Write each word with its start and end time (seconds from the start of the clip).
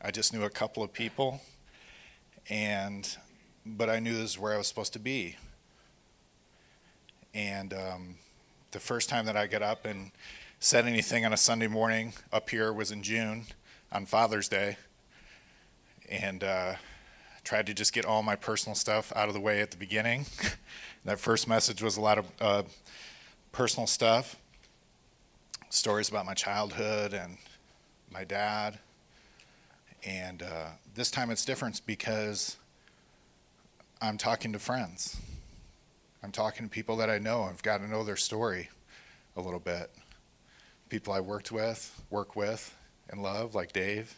I 0.00 0.10
just 0.10 0.32
knew 0.32 0.44
a 0.44 0.50
couple 0.50 0.82
of 0.82 0.92
people, 0.92 1.40
and 2.50 3.16
but 3.64 3.88
I 3.88 3.98
knew 3.98 4.12
this 4.12 4.30
is 4.30 4.38
where 4.38 4.54
I 4.54 4.58
was 4.58 4.66
supposed 4.66 4.92
to 4.92 4.98
be. 4.98 5.36
And 7.34 7.72
um, 7.72 8.14
the 8.70 8.78
first 8.78 9.08
time 9.08 9.26
that 9.26 9.36
I 9.36 9.46
got 9.46 9.62
up 9.62 9.84
and 9.84 10.12
said 10.60 10.86
anything 10.86 11.24
on 11.24 11.32
a 11.32 11.36
Sunday 11.36 11.66
morning 11.66 12.12
up 12.32 12.50
here 12.50 12.72
was 12.72 12.90
in 12.90 13.02
June 13.02 13.46
on 13.90 14.06
Father's 14.06 14.48
Day, 14.48 14.76
and 16.08 16.44
uh, 16.44 16.74
tried 17.42 17.66
to 17.66 17.74
just 17.74 17.92
get 17.92 18.04
all 18.04 18.22
my 18.22 18.36
personal 18.36 18.74
stuff 18.74 19.12
out 19.16 19.28
of 19.28 19.34
the 19.34 19.40
way 19.40 19.60
at 19.60 19.70
the 19.70 19.76
beginning. 19.76 20.26
that 21.04 21.18
first 21.18 21.48
message 21.48 21.82
was 21.82 21.96
a 21.96 22.00
lot 22.00 22.18
of 22.18 22.26
uh, 22.40 22.62
personal 23.52 23.86
stuff, 23.86 24.36
stories 25.70 26.08
about 26.08 26.26
my 26.26 26.34
childhood 26.34 27.14
and 27.14 27.38
my 28.12 28.24
dad. 28.24 28.78
And 30.06 30.42
uh, 30.42 30.68
this 30.94 31.10
time 31.10 31.30
it's 31.30 31.44
different 31.44 31.80
because 31.84 32.56
I'm 34.00 34.16
talking 34.16 34.52
to 34.52 34.58
friends. 34.60 35.20
I'm 36.22 36.30
talking 36.30 36.66
to 36.66 36.70
people 36.70 36.96
that 36.98 37.10
I 37.10 37.18
know. 37.18 37.42
I've 37.42 37.62
got 37.62 37.78
to 37.78 37.88
know 37.88 38.04
their 38.04 38.16
story 38.16 38.68
a 39.36 39.40
little 39.40 39.58
bit. 39.58 39.90
People 40.88 41.12
I 41.12 41.18
worked 41.18 41.50
with, 41.50 42.00
work 42.08 42.36
with, 42.36 42.72
and 43.10 43.20
love, 43.20 43.56
like 43.56 43.72
Dave 43.72 44.14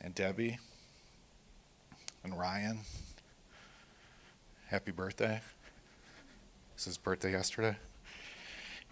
and 0.00 0.14
Debbie 0.16 0.58
and 2.24 2.36
Ryan. 2.36 2.80
Happy 4.66 4.90
birthday. 4.90 5.40
This 6.74 6.82
is 6.82 6.84
his 6.86 6.98
birthday 6.98 7.30
yesterday. 7.30 7.76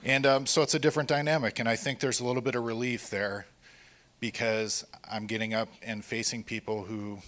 And 0.05 0.25
um, 0.25 0.47
so 0.47 0.63
it's 0.63 0.75
a 0.75 0.79
different 0.79 1.09
dynamic, 1.09 1.59
and 1.59 1.69
I 1.69 1.75
think 1.75 1.99
there's 1.99 2.21
a 2.21 2.25
little 2.25 2.43
bit 2.43 2.55
of 2.55 2.63
relief 2.63 3.11
there 3.11 3.47
because 4.21 4.87
I'm 5.11 5.27
getting 5.27 5.55
up 5.55 5.69
and 5.83 6.05
facing 6.05 6.45
people 6.45 6.85
who, 6.85 7.19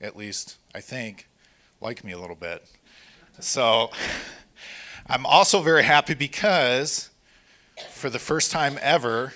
at 0.00 0.16
least 0.16 0.56
I 0.74 0.80
think, 0.80 1.28
like 1.80 2.04
me 2.04 2.12
a 2.12 2.18
little 2.18 2.36
bit. 2.36 2.66
So 3.40 3.90
I'm 5.06 5.26
also 5.26 5.62
very 5.62 5.84
happy 5.84 6.14
because 6.14 7.10
for 7.90 8.10
the 8.10 8.18
first 8.18 8.50
time 8.50 8.78
ever, 8.80 9.32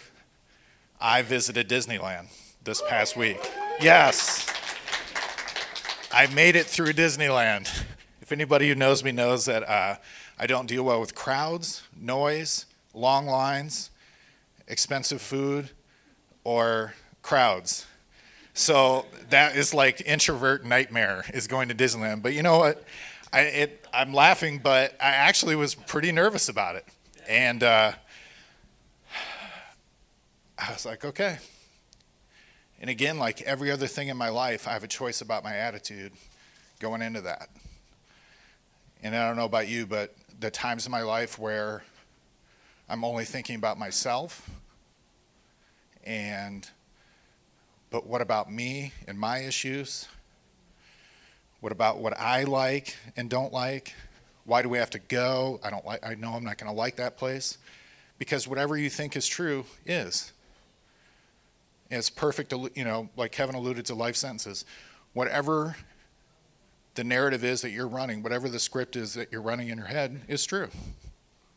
I 1.01 1.23
visited 1.23 1.69
Disneyland 1.69 2.27
this 2.63 2.83
past 2.89 3.17
week. 3.17 3.39
Yes. 3.81 4.49
I 6.13 6.27
made 6.29 6.57
it 6.57 6.67
through 6.67 6.93
Disneyland. 6.93 7.85
If 8.21 8.33
anybody 8.33 8.69
who 8.69 8.75
knows 8.75 9.03
me 9.03 9.13
knows 9.13 9.47
that 9.47 9.69
uh, 9.69 9.97
I 10.39 10.47
don't 10.47 10.67
deal 10.67 10.85
well 10.85 11.01
with 11.01 11.15
crowds, 11.15 11.83
noise, 11.99 12.67
long 12.95 13.27
lines, 13.27 13.91
expensive 14.69 15.23
food, 15.23 15.71
or 16.45 16.95
crowds. 17.23 17.87
So 18.55 19.07
that 19.31 19.57
is 19.57 19.73
like 19.73 20.03
introvert 20.05 20.65
nightmare 20.65 21.25
is 21.33 21.47
going 21.47 21.69
to 21.69 21.75
Disneyland. 21.75 22.23
But 22.23 22.35
you 22.35 22.43
know 22.43 22.59
what? 22.59 22.85
I, 23.33 23.41
it, 23.41 23.87
I'm 23.95 24.13
laughing, 24.13 24.61
but 24.63 24.93
I 25.01 25.11
actually 25.11 25.57
was 25.57 25.75
pretty 25.75 26.13
nervous 26.13 26.49
about 26.49 26.77
it. 26.77 26.87
And 27.29 27.63
uh, 27.63 27.93
I 30.59 30.73
was 30.73 30.85
like, 30.85 31.05
okay. 31.05 31.39
And 32.81 32.91
again, 32.91 33.19
like 33.19 33.41
every 33.43 33.71
other 33.71 33.87
thing 33.87 34.09
in 34.09 34.17
my 34.17 34.29
life, 34.29 34.69
I 34.69 34.73
have 34.73 34.85
a 34.85 34.89
choice 34.89 35.21
about 35.21 35.45
my 35.45 35.57
attitude 35.57 36.13
going 36.79 37.01
into 37.01 37.23
that. 37.23 37.49
And 39.03 39.17
I 39.17 39.27
don't 39.27 39.37
know 39.37 39.45
about 39.45 39.69
you, 39.69 39.87
but 39.87 40.15
the 40.39 40.51
times 40.51 40.85
in 40.85 40.93
my 40.93 41.03
life 41.03 41.39
where 41.39 41.85
I'm 42.89 43.05
only 43.05 43.25
thinking 43.25 43.57
about 43.57 43.79
myself 43.79 44.51
and 46.05 46.69
but 47.91 48.07
what 48.07 48.23
about 48.23 48.51
me 48.51 48.93
and 49.07 49.19
my 49.19 49.41
issues? 49.41 50.09
What 51.61 51.73
about 51.73 51.99
what 51.99 52.19
I 52.19 52.45
like 52.45 52.97
and 53.17 53.29
don't 53.29 53.53
like? 53.53 53.95
Why 54.45 54.63
do 54.63 54.69
we 54.69 54.79
have 54.79 54.91
to 54.91 54.99
go? 54.99 55.61
I 55.63 55.71
don't 55.71 55.85
like 55.85 56.05
I 56.05 56.15
know 56.15 56.33
I'm 56.33 56.45
not 56.45 56.59
going 56.59 56.71
to 56.71 56.77
like 56.77 56.97
that 56.97 57.17
place 57.17 57.59
because 58.19 58.49
whatever 58.49 58.77
you 58.77 58.91
think 58.91 59.17
is 59.17 59.27
true 59.27 59.65
is. 59.85 60.33
it's 61.91 62.09
perfect, 62.09 62.53
you 62.75 62.85
know, 62.85 63.09
like 63.17 63.33
Kevin 63.33 63.55
alluded 63.55 63.87
to 63.87 63.95
life 63.95 64.17
sentences. 64.17 64.65
Whatever 65.13 65.77
the 66.95 67.05
narrative 67.05 67.45
is 67.45 67.63
that 67.63 67.71
you're 67.71 67.89
running, 67.89 68.23
whatever 68.23 68.49
the 68.49 68.59
script 68.59 68.97
is 68.97 69.15
that 69.15 69.31
you're 69.33 69.43
running 69.43 69.69
in 69.69 69.79
your 69.79 69.87
head, 69.87 70.21
is 70.29 70.45
true. 70.45 70.69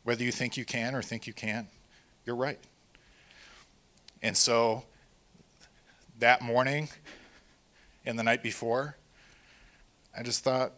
Whether 0.03 0.23
you 0.23 0.31
think 0.31 0.57
you 0.57 0.65
can 0.65 0.95
or 0.95 1.01
think 1.01 1.27
you 1.27 1.33
can't, 1.33 1.67
you're 2.25 2.35
right. 2.35 2.59
And 4.21 4.35
so 4.35 4.83
that 6.19 6.41
morning 6.41 6.89
and 8.05 8.17
the 8.17 8.23
night 8.23 8.41
before, 8.41 8.97
I 10.17 10.23
just 10.23 10.43
thought, 10.43 10.73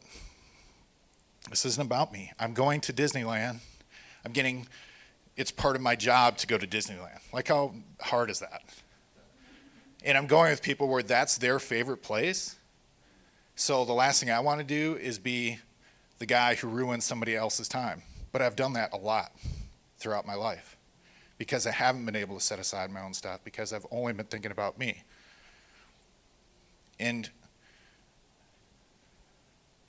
this 1.49 1.65
isn't 1.65 1.85
about 1.85 2.11
me. 2.11 2.31
I'm 2.39 2.53
going 2.53 2.81
to 2.81 2.93
Disneyland. 2.93 3.59
I'm 4.25 4.31
getting, 4.33 4.67
it's 5.37 5.51
part 5.51 5.75
of 5.75 5.81
my 5.81 5.95
job 5.95 6.37
to 6.37 6.47
go 6.47 6.57
to 6.57 6.67
Disneyland. 6.67 7.19
Like, 7.31 7.47
how 7.47 7.73
hard 8.01 8.29
is 8.29 8.39
that? 8.39 8.63
And 10.03 10.17
I'm 10.17 10.27
going 10.27 10.51
with 10.51 10.61
people 10.61 10.87
where 10.87 11.03
that's 11.03 11.37
their 11.37 11.59
favorite 11.59 12.03
place 12.03 12.57
so 13.59 13.85
the 13.85 13.93
last 13.93 14.19
thing 14.19 14.29
I 14.29 14.39
want 14.39 14.59
to 14.59 14.63
do 14.63 14.97
is 14.97 15.17
be 15.17 15.57
the 16.19 16.27
guy 16.27 16.53
who 16.53 16.67
ruins 16.67 17.05
somebody 17.05 17.35
else's 17.35 17.67
time. 17.67 18.03
But 18.31 18.43
I've 18.43 18.55
done 18.55 18.73
that 18.73 18.93
a 18.93 18.97
lot 18.97 19.31
throughout 19.97 20.27
my 20.27 20.35
life 20.35 20.76
because 21.37 21.67
I 21.67 21.71
haven't 21.71 22.05
been 22.05 22.15
able 22.15 22.35
to 22.35 22.43
set 22.43 22.59
aside 22.59 22.91
my 22.91 23.01
own 23.01 23.13
stuff 23.13 23.41
because 23.43 23.73
I've 23.73 23.85
only 23.91 24.13
been 24.13 24.25
thinking 24.25 24.51
about 24.51 24.77
me. 24.77 25.03
And 26.99 27.29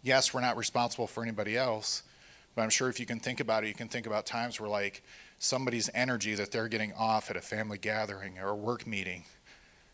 yes, 0.03 0.35
we're 0.35 0.41
not 0.41 0.57
responsible 0.57 1.07
for 1.07 1.23
anybody 1.23 1.57
else, 1.57 2.03
but 2.55 2.63
I'm 2.63 2.71
sure 2.71 2.89
if 2.89 3.01
you 3.01 3.07
can 3.07 3.21
think 3.21 3.41
about 3.41 3.65
it, 3.65 3.69
you 3.69 3.75
can 3.75 3.89
think 3.89 4.07
about 4.07 4.27
times 4.27 4.61
where 4.61 4.69
like 4.69 5.03
somebody's 5.39 5.89
energy 5.95 6.35
that 6.35 6.51
they're 6.51 6.69
getting 6.69 6.93
off 6.93 7.31
at 7.31 7.37
a 7.37 7.41
family 7.41 7.79
gathering 7.79 8.39
or 8.39 8.49
a 8.49 8.57
work 8.57 8.87
meeting, 8.87 9.25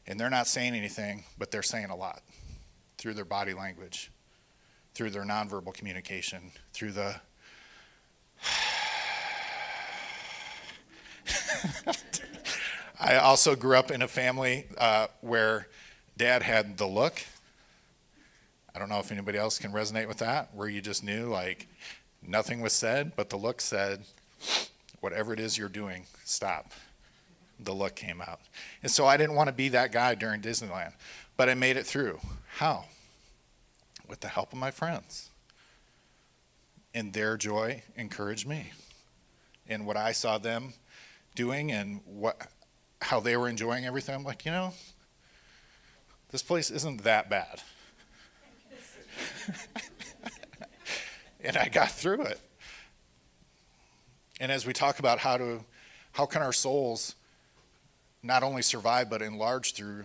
and 0.06 0.18
they're 0.18 0.30
not 0.30 0.46
saying 0.46 0.74
anything, 0.74 1.24
but 1.38 1.50
they're 1.50 1.62
saying 1.62 1.90
a 1.90 1.96
lot 1.96 2.22
through 2.98 3.14
their 3.14 3.24
body 3.24 3.54
language, 3.54 4.10
through 4.94 5.10
their 5.10 5.24
nonverbal 5.24 5.74
communication, 5.74 6.52
through 6.72 6.92
the 6.92 7.16
I 13.00 13.16
also 13.16 13.54
grew 13.56 13.76
up 13.76 13.90
in 13.90 14.02
a 14.02 14.08
family 14.08 14.66
uh, 14.78 15.08
where 15.20 15.68
dad 16.16 16.42
had 16.42 16.78
the 16.78 16.86
look. 16.86 17.22
I 18.74 18.78
don't 18.78 18.88
know 18.88 18.98
if 18.98 19.12
anybody 19.12 19.38
else 19.38 19.58
can 19.58 19.72
resonate 19.72 20.08
with 20.08 20.18
that, 20.18 20.54
where 20.54 20.68
you 20.68 20.80
just 20.80 21.04
knew 21.04 21.26
like 21.26 21.68
nothing 22.26 22.60
was 22.60 22.72
said, 22.72 23.12
but 23.16 23.30
the 23.30 23.36
look 23.36 23.60
said, 23.60 24.04
whatever 25.00 25.32
it 25.32 25.40
is 25.40 25.58
you're 25.58 25.68
doing, 25.68 26.06
stop. 26.24 26.72
The 27.60 27.72
look 27.72 27.94
came 27.94 28.20
out. 28.20 28.40
And 28.82 28.90
so 28.90 29.06
I 29.06 29.16
didn't 29.16 29.36
want 29.36 29.48
to 29.48 29.54
be 29.54 29.68
that 29.70 29.92
guy 29.92 30.14
during 30.14 30.40
Disneyland, 30.40 30.92
but 31.36 31.48
I 31.48 31.54
made 31.54 31.76
it 31.76 31.86
through. 31.86 32.20
How? 32.56 32.84
with 34.08 34.20
the 34.20 34.28
help 34.28 34.52
of 34.52 34.58
my 34.58 34.70
friends. 34.70 35.30
And 36.94 37.12
their 37.12 37.36
joy 37.36 37.82
encouraged 37.96 38.46
me. 38.46 38.72
And 39.68 39.86
what 39.86 39.96
I 39.96 40.12
saw 40.12 40.38
them 40.38 40.74
doing 41.34 41.72
and 41.72 42.00
what 42.04 42.48
how 43.00 43.20
they 43.20 43.36
were 43.36 43.48
enjoying 43.48 43.84
everything, 43.84 44.14
I'm 44.14 44.24
like, 44.24 44.44
you 44.46 44.50
know, 44.50 44.72
this 46.30 46.42
place 46.42 46.70
isn't 46.70 47.04
that 47.04 47.28
bad. 47.28 47.62
and 51.44 51.56
I 51.56 51.68
got 51.68 51.90
through 51.90 52.22
it. 52.22 52.40
And 54.40 54.50
as 54.50 54.66
we 54.66 54.72
talk 54.72 54.98
about 54.98 55.18
how 55.18 55.36
to 55.36 55.64
how 56.12 56.26
can 56.26 56.42
our 56.42 56.52
souls 56.52 57.14
not 58.22 58.42
only 58.42 58.62
survive 58.62 59.10
but 59.10 59.20
enlarge 59.20 59.74
through 59.74 60.04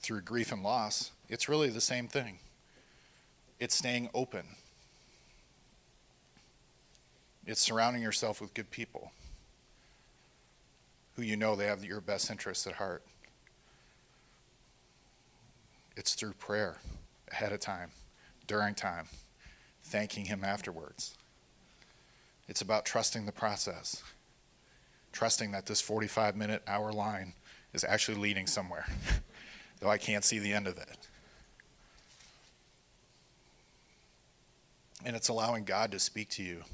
through 0.00 0.22
grief 0.22 0.52
and 0.52 0.62
loss, 0.62 1.10
it's 1.28 1.48
really 1.48 1.68
the 1.68 1.80
same 1.80 2.08
thing 2.08 2.38
it's 3.58 3.74
staying 3.74 4.10
open. 4.14 4.44
It's 7.46 7.60
surrounding 7.60 8.02
yourself 8.02 8.40
with 8.40 8.54
good 8.54 8.70
people 8.70 9.12
who 11.16 11.22
you 11.22 11.36
know 11.36 11.56
they 11.56 11.66
have 11.66 11.84
your 11.84 12.00
best 12.00 12.30
interests 12.30 12.66
at 12.66 12.74
heart. 12.74 13.02
It's 15.96 16.14
through 16.14 16.34
prayer 16.34 16.76
ahead 17.32 17.52
of 17.52 17.60
time, 17.60 17.90
during 18.46 18.74
time, 18.74 19.06
thanking 19.82 20.26
Him 20.26 20.44
afterwards. 20.44 21.16
It's 22.48 22.60
about 22.60 22.84
trusting 22.84 23.24
the 23.24 23.32
process, 23.32 24.02
trusting 25.10 25.52
that 25.52 25.66
this 25.66 25.80
45 25.80 26.36
minute, 26.36 26.62
hour 26.66 26.92
line 26.92 27.32
is 27.72 27.82
actually 27.82 28.18
leading 28.18 28.46
somewhere, 28.46 28.86
though 29.80 29.90
I 29.90 29.98
can't 29.98 30.24
see 30.24 30.38
the 30.38 30.52
end 30.52 30.66
of 30.66 30.76
it. 30.76 31.08
And 35.04 35.16
it's 35.16 35.28
allowing 35.28 35.64
God 35.64 35.92
to 35.92 35.98
speak 35.98 36.28
to 36.30 36.42
you 36.42 36.64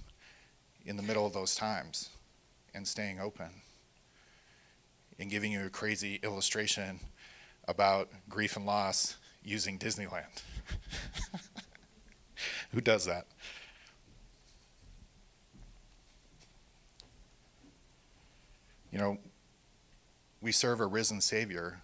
in 0.84 0.96
the 0.96 1.02
middle 1.02 1.26
of 1.26 1.32
those 1.32 1.54
times 1.54 2.10
and 2.74 2.88
staying 2.88 3.20
open 3.20 3.50
and 5.22 5.30
giving 5.30 5.52
you 5.52 5.64
a 5.64 5.70
crazy 5.70 6.18
illustration 6.24 6.98
about 7.68 8.08
grief 8.28 8.56
and 8.56 8.66
loss 8.66 9.16
using 9.44 9.78
Disneyland. 9.78 10.42
Who 12.72 12.80
does 12.80 13.04
that? 13.04 13.26
You 18.90 18.98
know, 18.98 19.18
we 20.40 20.50
serve 20.50 20.80
a 20.80 20.86
risen 20.86 21.20
Savior. 21.20 21.78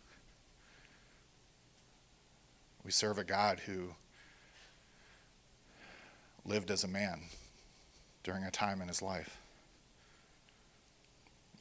We 2.85 2.91
serve 2.91 3.19
a 3.19 3.25
God 3.25 3.61
who 3.61 3.91
lived 6.45 6.73
as 6.73 6.83
a 6.83 6.89
man 6.89 7.21
during 8.25 8.43
a 8.43 8.51
time 8.51 8.83
in 8.83 8.89
his 8.89 9.01
life. 9.01 9.39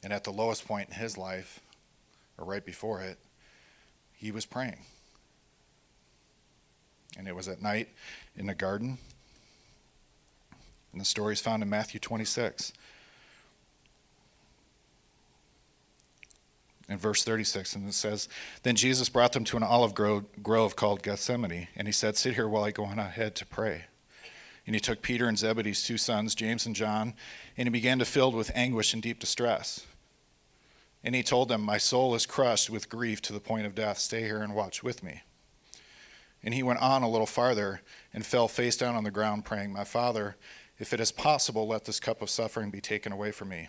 And 0.02 0.12
at 0.12 0.24
the 0.24 0.32
lowest 0.32 0.66
point 0.66 0.88
in 0.88 0.96
his 0.96 1.16
life, 1.16 1.60
or 2.38 2.44
right 2.44 2.64
before 2.64 3.02
it, 3.02 3.18
he 4.14 4.30
was 4.30 4.46
praying. 4.46 4.78
And 7.18 7.26
it 7.26 7.34
was 7.34 7.48
at 7.48 7.60
night 7.60 7.88
in 8.36 8.46
the 8.46 8.54
garden. 8.54 8.98
And 10.92 11.00
the 11.00 11.04
story 11.04 11.32
is 11.32 11.40
found 11.40 11.62
in 11.62 11.68
Matthew 11.68 12.00
26. 12.00 12.72
in 16.88 16.96
verse 16.96 17.22
36, 17.22 17.74
and 17.74 17.88
it 17.88 17.94
says, 17.94 18.28
Then 18.62 18.74
Jesus 18.74 19.08
brought 19.08 19.32
them 19.32 19.44
to 19.44 19.56
an 19.56 19.62
olive 19.62 19.94
grove 19.94 20.76
called 20.76 21.02
Gethsemane, 21.02 21.68
and 21.76 21.86
he 21.86 21.92
said, 21.92 22.16
Sit 22.16 22.34
here 22.34 22.48
while 22.48 22.64
I 22.64 22.70
go 22.70 22.84
on 22.84 22.98
ahead 22.98 23.34
to 23.36 23.46
pray. 23.46 23.84
And 24.66 24.74
he 24.74 24.80
took 24.80 25.02
Peter 25.02 25.28
and 25.28 25.38
Zebedee's 25.38 25.82
two 25.82 25.98
sons, 25.98 26.34
James 26.34 26.66
and 26.66 26.74
John, 26.74 27.14
and 27.56 27.66
he 27.66 27.70
began 27.70 27.98
to 27.98 28.04
fill 28.04 28.32
with 28.32 28.50
anguish 28.54 28.94
and 28.94 29.02
deep 29.02 29.18
distress. 29.18 29.86
And 31.08 31.14
he 31.14 31.22
told 31.22 31.48
them, 31.48 31.62
My 31.62 31.78
soul 31.78 32.14
is 32.14 32.26
crushed 32.26 32.68
with 32.68 32.90
grief 32.90 33.22
to 33.22 33.32
the 33.32 33.40
point 33.40 33.64
of 33.64 33.74
death. 33.74 33.96
Stay 33.96 34.24
here 34.24 34.42
and 34.42 34.54
watch 34.54 34.82
with 34.82 35.02
me. 35.02 35.22
And 36.44 36.52
he 36.52 36.62
went 36.62 36.82
on 36.82 37.02
a 37.02 37.08
little 37.08 37.24
farther 37.24 37.80
and 38.12 38.26
fell 38.26 38.46
face 38.46 38.76
down 38.76 38.94
on 38.94 39.04
the 39.04 39.10
ground, 39.10 39.46
praying, 39.46 39.72
My 39.72 39.84
Father, 39.84 40.36
if 40.78 40.92
it 40.92 41.00
is 41.00 41.10
possible, 41.10 41.66
let 41.66 41.86
this 41.86 41.98
cup 41.98 42.20
of 42.20 42.28
suffering 42.28 42.68
be 42.68 42.82
taken 42.82 43.10
away 43.10 43.30
from 43.30 43.48
me. 43.48 43.68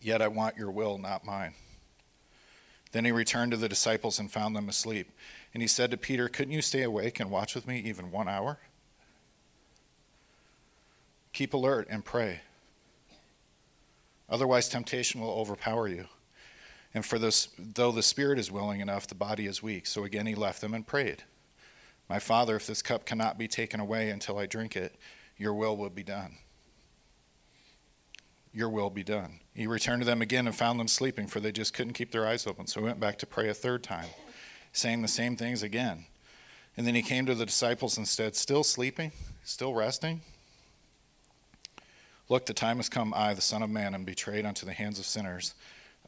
Yet 0.00 0.22
I 0.22 0.28
want 0.28 0.56
your 0.56 0.70
will, 0.70 0.96
not 0.96 1.26
mine. 1.26 1.52
Then 2.92 3.04
he 3.04 3.12
returned 3.12 3.50
to 3.50 3.58
the 3.58 3.68
disciples 3.68 4.18
and 4.18 4.32
found 4.32 4.56
them 4.56 4.70
asleep. 4.70 5.10
And 5.52 5.62
he 5.62 5.68
said 5.68 5.90
to 5.90 5.98
Peter, 5.98 6.30
Couldn't 6.30 6.54
you 6.54 6.62
stay 6.62 6.82
awake 6.82 7.20
and 7.20 7.30
watch 7.30 7.54
with 7.54 7.66
me 7.66 7.78
even 7.78 8.10
one 8.10 8.26
hour? 8.26 8.58
Keep 11.34 11.52
alert 11.52 11.88
and 11.90 12.06
pray. 12.06 12.40
Otherwise, 14.30 14.68
temptation 14.68 15.20
will 15.20 15.30
overpower 15.30 15.88
you. 15.88 16.06
And 16.94 17.04
for 17.04 17.18
this, 17.18 17.48
though 17.58 17.92
the 17.92 18.02
spirit 18.02 18.38
is 18.38 18.50
willing 18.50 18.80
enough, 18.80 19.06
the 19.06 19.14
body 19.14 19.46
is 19.46 19.62
weak. 19.62 19.86
So 19.86 20.04
again 20.04 20.26
he 20.26 20.34
left 20.34 20.60
them 20.60 20.74
and 20.74 20.86
prayed. 20.86 21.24
My 22.08 22.18
father, 22.18 22.56
if 22.56 22.66
this 22.66 22.82
cup 22.82 23.04
cannot 23.04 23.38
be 23.38 23.46
taken 23.46 23.78
away 23.78 24.10
until 24.10 24.38
I 24.38 24.46
drink 24.46 24.76
it, 24.76 24.96
your 25.36 25.54
will 25.54 25.76
will 25.76 25.90
be 25.90 26.02
done. 26.02 26.36
Your 28.52 28.68
will 28.68 28.90
be 28.90 29.04
done. 29.04 29.38
He 29.54 29.68
returned 29.68 30.02
to 30.02 30.06
them 30.06 30.20
again 30.20 30.48
and 30.48 30.56
found 30.56 30.80
them 30.80 30.88
sleeping, 30.88 31.28
for 31.28 31.38
they 31.38 31.52
just 31.52 31.72
couldn't 31.72 31.92
keep 31.92 32.10
their 32.10 32.26
eyes 32.26 32.46
open. 32.48 32.66
So 32.66 32.80
he 32.80 32.86
went 32.86 32.98
back 32.98 33.18
to 33.18 33.26
pray 33.26 33.48
a 33.48 33.54
third 33.54 33.84
time, 33.84 34.08
saying 34.72 35.02
the 35.02 35.08
same 35.08 35.36
things 35.36 35.62
again. 35.62 36.06
And 36.76 36.84
then 36.84 36.96
he 36.96 37.02
came 37.02 37.26
to 37.26 37.34
the 37.34 37.46
disciples 37.46 37.96
and 37.96 38.08
said, 38.08 38.34
Still 38.34 38.64
sleeping? 38.64 39.12
Still 39.44 39.74
resting? 39.74 40.22
Look, 42.30 42.46
the 42.46 42.54
time 42.54 42.76
has 42.76 42.88
come, 42.88 43.12
I, 43.14 43.34
the 43.34 43.40
Son 43.40 43.60
of 43.60 43.70
Man, 43.70 43.92
am 43.92 44.04
betrayed 44.04 44.46
unto 44.46 44.64
the 44.64 44.72
hands 44.72 45.00
of 45.00 45.04
sinners. 45.04 45.52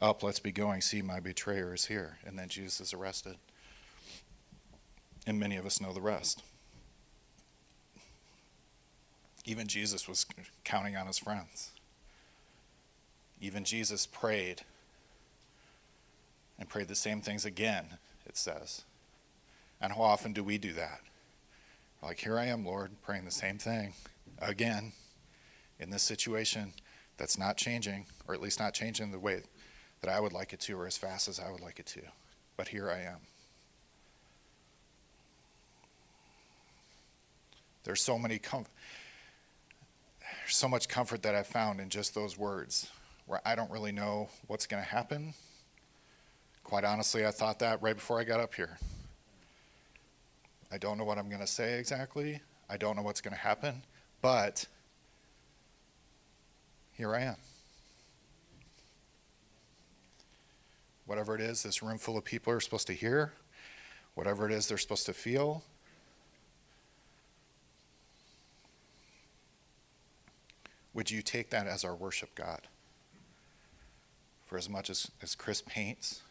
Up, 0.01 0.23
let's 0.23 0.39
be 0.39 0.53
going. 0.53 0.79
See, 0.79 1.01
my 1.01 1.19
betrayer 1.19 1.73
is 1.73 1.85
here. 1.85 2.17
And 2.25 2.39
then 2.39 2.47
Jesus 2.47 2.79
is 2.79 2.93
arrested. 2.93 3.35
And 5.27 5.37
many 5.37 5.57
of 5.57 5.65
us 5.65 5.81
know 5.81 5.91
the 5.91 6.01
rest. 6.01 6.41
Even 9.43 9.67
Jesus 9.67 10.07
was 10.07 10.25
counting 10.63 10.95
on 10.95 11.07
his 11.07 11.19
friends. 11.19 11.71
Even 13.41 13.65
Jesus 13.65 14.05
prayed 14.05 14.61
and 16.57 16.69
prayed 16.69 16.87
the 16.87 16.95
same 16.95 17.19
things 17.19 17.43
again, 17.43 17.97
it 18.25 18.37
says. 18.37 18.83
And 19.81 19.91
how 19.91 20.03
often 20.03 20.31
do 20.31 20.41
we 20.41 20.57
do 20.57 20.71
that? 20.71 21.01
Like, 22.01 22.19
here 22.19 22.39
I 22.39 22.45
am, 22.45 22.65
Lord, 22.65 22.91
praying 23.05 23.25
the 23.25 23.31
same 23.31 23.57
thing 23.57 23.93
again 24.39 24.93
in 25.79 25.89
this 25.89 26.03
situation 26.03 26.73
that's 27.17 27.37
not 27.37 27.57
changing, 27.57 28.05
or 28.27 28.33
at 28.33 28.41
least 28.41 28.59
not 28.59 28.73
changing 28.73 29.11
the 29.11 29.19
way 29.19 29.43
that 30.01 30.09
I 30.09 30.19
would 30.19 30.33
like 30.33 30.53
it 30.53 30.59
to, 30.61 30.79
or 30.79 30.87
as 30.87 30.97
fast 30.97 31.27
as 31.27 31.39
I 31.39 31.51
would 31.51 31.61
like 31.61 31.79
it 31.79 31.85
to. 31.87 32.01
But 32.57 32.67
here 32.69 32.89
I 32.89 33.01
am. 33.01 33.19
There's 37.83 38.01
so 38.01 38.17
many 38.17 38.39
com- 38.39 38.65
there's 40.21 40.55
so 40.55 40.67
much 40.67 40.87
comfort 40.87 41.23
that 41.23 41.35
I've 41.35 41.47
found 41.47 41.79
in 41.79 41.89
just 41.89 42.15
those 42.15 42.37
words, 42.37 42.89
where 43.27 43.41
I 43.45 43.55
don't 43.55 43.71
really 43.71 43.91
know 43.91 44.29
what's 44.47 44.67
going 44.67 44.83
to 44.83 44.89
happen. 44.89 45.33
Quite 46.63 46.83
honestly, 46.83 47.25
I 47.25 47.31
thought 47.31 47.59
that 47.59 47.81
right 47.81 47.95
before 47.95 48.19
I 48.19 48.23
got 48.23 48.39
up 48.39 48.55
here. 48.55 48.77
I 50.71 50.77
don't 50.77 50.97
know 50.97 51.03
what 51.03 51.17
I'm 51.17 51.29
going 51.29 51.41
to 51.41 51.47
say 51.47 51.77
exactly. 51.77 52.41
I 52.69 52.77
don't 52.77 52.95
know 52.95 53.03
what's 53.03 53.21
going 53.21 53.33
to 53.33 53.39
happen, 53.39 53.83
but 54.21 54.65
here 56.95 57.15
I 57.15 57.21
am. 57.21 57.35
Whatever 61.05 61.35
it 61.35 61.41
is 61.41 61.63
this 61.63 61.83
room 61.83 61.97
full 61.97 62.17
of 62.17 62.23
people 62.23 62.53
are 62.53 62.59
supposed 62.59 62.87
to 62.87 62.93
hear, 62.93 63.33
whatever 64.15 64.45
it 64.45 64.51
is 64.51 64.67
they're 64.67 64.77
supposed 64.77 65.05
to 65.07 65.13
feel, 65.13 65.63
would 70.93 71.11
you 71.11 71.21
take 71.21 71.49
that 71.49 71.67
as 71.67 71.83
our 71.83 71.95
worship, 71.95 72.33
God? 72.35 72.61
For 74.47 74.57
as 74.57 74.69
much 74.69 74.89
as, 74.89 75.09
as 75.21 75.35
Chris 75.35 75.61
paints, 75.61 76.21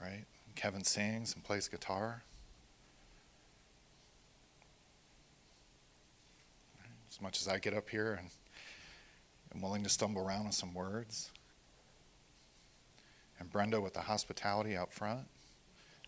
right? 0.00 0.24
Kevin 0.56 0.82
sings 0.82 1.34
and 1.34 1.44
plays 1.44 1.68
guitar. 1.68 2.22
As 7.10 7.20
much 7.20 7.40
as 7.40 7.48
I 7.48 7.58
get 7.58 7.74
up 7.74 7.88
here 7.88 8.18
and 8.20 8.28
I'm 9.58 9.62
willing 9.62 9.82
to 9.82 9.88
stumble 9.88 10.22
around 10.22 10.44
with 10.44 10.54
some 10.54 10.72
words. 10.72 11.32
And 13.40 13.50
Brenda 13.50 13.80
with 13.80 13.94
the 13.94 14.02
hospitality 14.02 14.76
out 14.76 14.92
front. 14.92 15.26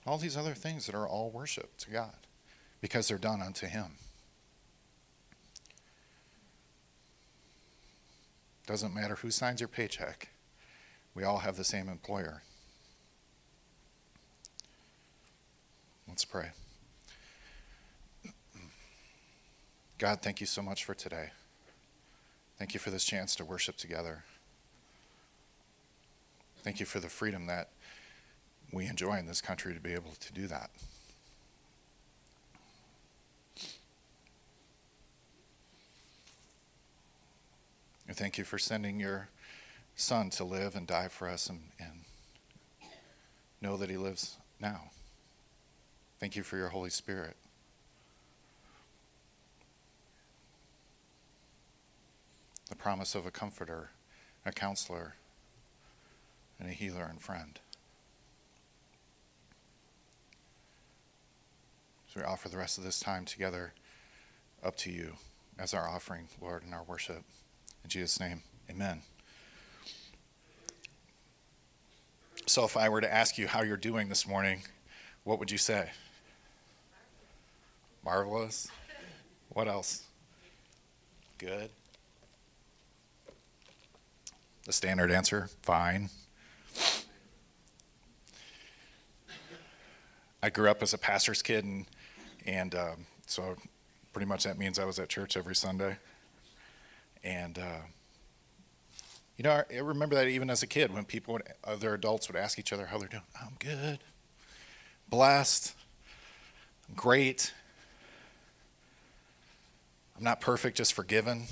All 0.06 0.18
these 0.18 0.36
other 0.36 0.54
things 0.54 0.86
that 0.86 0.94
are 0.94 1.08
all 1.08 1.30
worship 1.30 1.76
to 1.78 1.90
God 1.90 2.14
because 2.80 3.08
they're 3.08 3.18
done 3.18 3.42
unto 3.42 3.66
Him. 3.66 3.96
Doesn't 8.68 8.94
matter 8.94 9.16
who 9.16 9.32
signs 9.32 9.60
your 9.60 9.66
paycheck, 9.66 10.28
we 11.16 11.24
all 11.24 11.38
have 11.38 11.56
the 11.56 11.64
same 11.64 11.88
employer. 11.88 12.42
Let's 16.06 16.24
pray. 16.24 16.50
God, 19.98 20.22
thank 20.22 20.40
you 20.40 20.46
so 20.46 20.62
much 20.62 20.84
for 20.84 20.94
today. 20.94 21.30
Thank 22.60 22.74
you 22.74 22.78
for 22.78 22.90
this 22.90 23.06
chance 23.06 23.34
to 23.36 23.44
worship 23.44 23.78
together. 23.78 24.22
Thank 26.62 26.78
you 26.78 26.84
for 26.84 27.00
the 27.00 27.08
freedom 27.08 27.46
that 27.46 27.70
we 28.70 28.84
enjoy 28.84 29.16
in 29.16 29.24
this 29.24 29.40
country 29.40 29.72
to 29.72 29.80
be 29.80 29.94
able 29.94 30.12
to 30.20 30.32
do 30.34 30.46
that. 30.46 30.68
And 38.06 38.14
thank 38.14 38.36
you 38.36 38.44
for 38.44 38.58
sending 38.58 39.00
your 39.00 39.30
son 39.96 40.28
to 40.28 40.44
live 40.44 40.76
and 40.76 40.86
die 40.86 41.08
for 41.08 41.30
us 41.30 41.48
and, 41.48 41.60
and 41.78 42.02
know 43.62 43.78
that 43.78 43.88
he 43.88 43.96
lives 43.96 44.36
now. 44.60 44.90
Thank 46.18 46.36
you 46.36 46.42
for 46.42 46.58
your 46.58 46.68
Holy 46.68 46.90
Spirit. 46.90 47.36
The 52.70 52.76
promise 52.76 53.14
of 53.14 53.26
a 53.26 53.30
comforter, 53.30 53.90
a 54.46 54.52
counselor, 54.52 55.14
and 56.58 56.70
a 56.70 56.72
healer 56.72 57.06
and 57.10 57.20
friend. 57.20 57.58
So 62.08 62.20
we 62.20 62.26
offer 62.26 62.48
the 62.48 62.56
rest 62.56 62.78
of 62.78 62.84
this 62.84 63.00
time 63.00 63.24
together 63.24 63.74
up 64.64 64.76
to 64.78 64.90
you 64.90 65.14
as 65.58 65.74
our 65.74 65.88
offering, 65.88 66.28
Lord, 66.40 66.62
in 66.66 66.72
our 66.72 66.84
worship. 66.84 67.22
In 67.84 67.90
Jesus' 67.90 68.18
name, 68.20 68.42
amen. 68.70 69.02
So 72.46 72.64
if 72.64 72.76
I 72.76 72.88
were 72.88 73.00
to 73.00 73.12
ask 73.12 73.36
you 73.36 73.46
how 73.46 73.62
you're 73.62 73.76
doing 73.76 74.08
this 74.08 74.26
morning, 74.26 74.62
what 75.24 75.38
would 75.38 75.50
you 75.50 75.58
say? 75.58 75.90
Marvelous. 78.04 78.68
What 79.50 79.68
else? 79.68 80.04
Good. 81.38 81.70
The 84.70 84.74
standard 84.74 85.10
answer, 85.10 85.48
fine. 85.62 86.10
I 90.40 90.48
grew 90.48 90.70
up 90.70 90.80
as 90.80 90.94
a 90.94 90.98
pastor's 90.98 91.42
kid, 91.42 91.64
and 91.64 91.86
and 92.46 92.76
um, 92.76 93.06
so 93.26 93.56
pretty 94.12 94.26
much 94.26 94.44
that 94.44 94.58
means 94.58 94.78
I 94.78 94.84
was 94.84 95.00
at 95.00 95.08
church 95.08 95.36
every 95.36 95.56
Sunday. 95.56 95.96
And 97.24 97.58
uh, 97.58 97.80
you 99.36 99.42
know, 99.42 99.64
I 99.68 99.78
remember 99.78 100.14
that 100.14 100.28
even 100.28 100.48
as 100.48 100.62
a 100.62 100.68
kid 100.68 100.94
when 100.94 101.04
people, 101.04 101.34
would, 101.34 101.42
other 101.64 101.92
adults, 101.92 102.28
would 102.28 102.36
ask 102.36 102.56
each 102.56 102.72
other 102.72 102.86
how 102.86 102.98
they're 102.98 103.08
doing. 103.08 103.24
I'm 103.42 103.56
good, 103.58 103.98
blessed, 105.08 105.74
great. 106.94 107.52
I'm 110.16 110.22
not 110.22 110.40
perfect, 110.40 110.76
just 110.76 110.92
forgiven. 110.92 111.46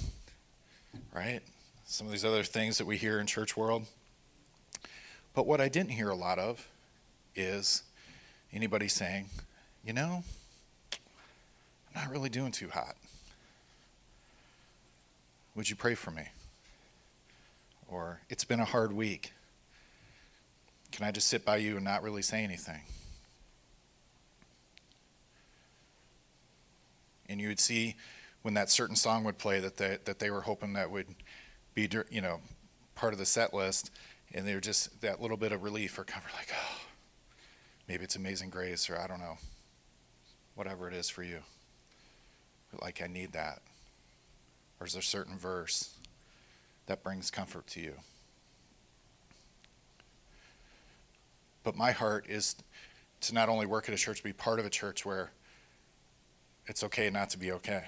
Right? 1.13 1.43
Some 1.91 2.07
of 2.07 2.13
these 2.13 2.25
other 2.25 2.45
things 2.45 2.77
that 2.77 2.87
we 2.87 2.99
hear 2.99 3.19
in 3.19 3.27
church 3.27 3.57
world. 3.57 3.87
But 5.35 5.47
what 5.47 5.59
I 5.59 5.71
didn't 5.71 5.93
hear 5.93 6.11
a 6.11 6.15
lot 6.15 6.39
of 6.39 6.69
is 7.35 7.83
anybody 8.53 8.89
saying, 8.89 9.31
you 9.83 9.95
know, 9.95 10.23
I'm 10.93 12.03
not 12.03 12.13
really 12.13 12.29
doing 12.29 12.53
too 12.53 12.69
hot. 12.69 12.95
Would 15.55 15.71
you 15.71 15.77
pray 15.77 15.95
for 15.95 16.11
me? 16.11 16.25
Or, 17.89 18.21
it's 18.29 18.45
been 18.45 18.61
a 18.61 18.67
hard 18.67 18.93
week. 18.93 19.33
Can 20.93 21.07
I 21.07 21.11
just 21.11 21.27
sit 21.27 21.43
by 21.43 21.57
you 21.57 21.77
and 21.77 21.85
not 21.87 22.03
really 22.03 22.23
say 22.23 22.45
anything? 22.45 22.83
And 27.31 27.41
you 27.41 27.49
would 27.49 27.61
see 27.61 27.97
when 28.43 28.53
that 28.55 28.69
certain 28.69 28.95
song 28.95 29.25
would 29.25 29.39
play 29.39 29.59
that 29.59 29.79
they, 29.79 29.97
that 30.05 30.19
they 30.19 30.31
were 30.31 30.43
hoping 30.43 30.75
that 30.75 30.91
would 30.91 31.07
be, 31.87 31.99
you 32.11 32.21
know, 32.21 32.41
part 32.95 33.13
of 33.13 33.19
the 33.19 33.27
set 33.27 33.55
list, 33.55 33.91
and 34.35 34.47
they 34.47 34.55
were 34.55 34.61
just 34.61 35.01
that 35.03 35.21
little 35.21 35.37
bit 35.37 35.53
of 35.53 35.63
relief 35.63 35.99
or 35.99 36.05
comfort, 36.05 36.33
like, 36.35 36.51
oh, 36.53 36.81
maybe 37.87 38.03
it's 38.03 38.17
Amazing 38.17 38.51
Grace, 38.51 38.91
or 38.91 38.99
I 38.99 39.07
don't 39.07 39.21
know, 39.21 39.39
whatever 40.57 40.89
it 40.89 40.95
is 40.95 41.09
for 41.09 41.23
you. 41.23 41.41
Like, 42.83 43.01
I 43.01 43.07
need 43.07 43.33
that. 43.33 43.61
Or 44.81 44.87
is 44.87 44.95
there 44.95 45.01
a 45.01 45.03
certain 45.03 45.39
verse 45.39 45.95
that 46.87 47.03
brings 47.03 47.31
comfort 47.31 47.67
to 47.69 47.81
you? 47.81 47.95
But 51.63 51.77
my 51.77 51.93
heart 51.93 52.27
is 52.29 52.57
to 53.23 53.35
not 53.35 53.49
only 53.49 53.67
work 53.67 53.89
at 53.89 53.95
a 53.95 53.99
church, 53.99 54.23
be 54.23 54.33
part 54.33 54.59
of 54.59 54.67
a 54.67 54.71
church 54.71 55.05
where 55.05 55.31
it's 56.67 56.83
okay 56.85 57.11
not 57.11 57.31
to 57.31 57.39
be 57.39 57.53
okay. 57.53 57.85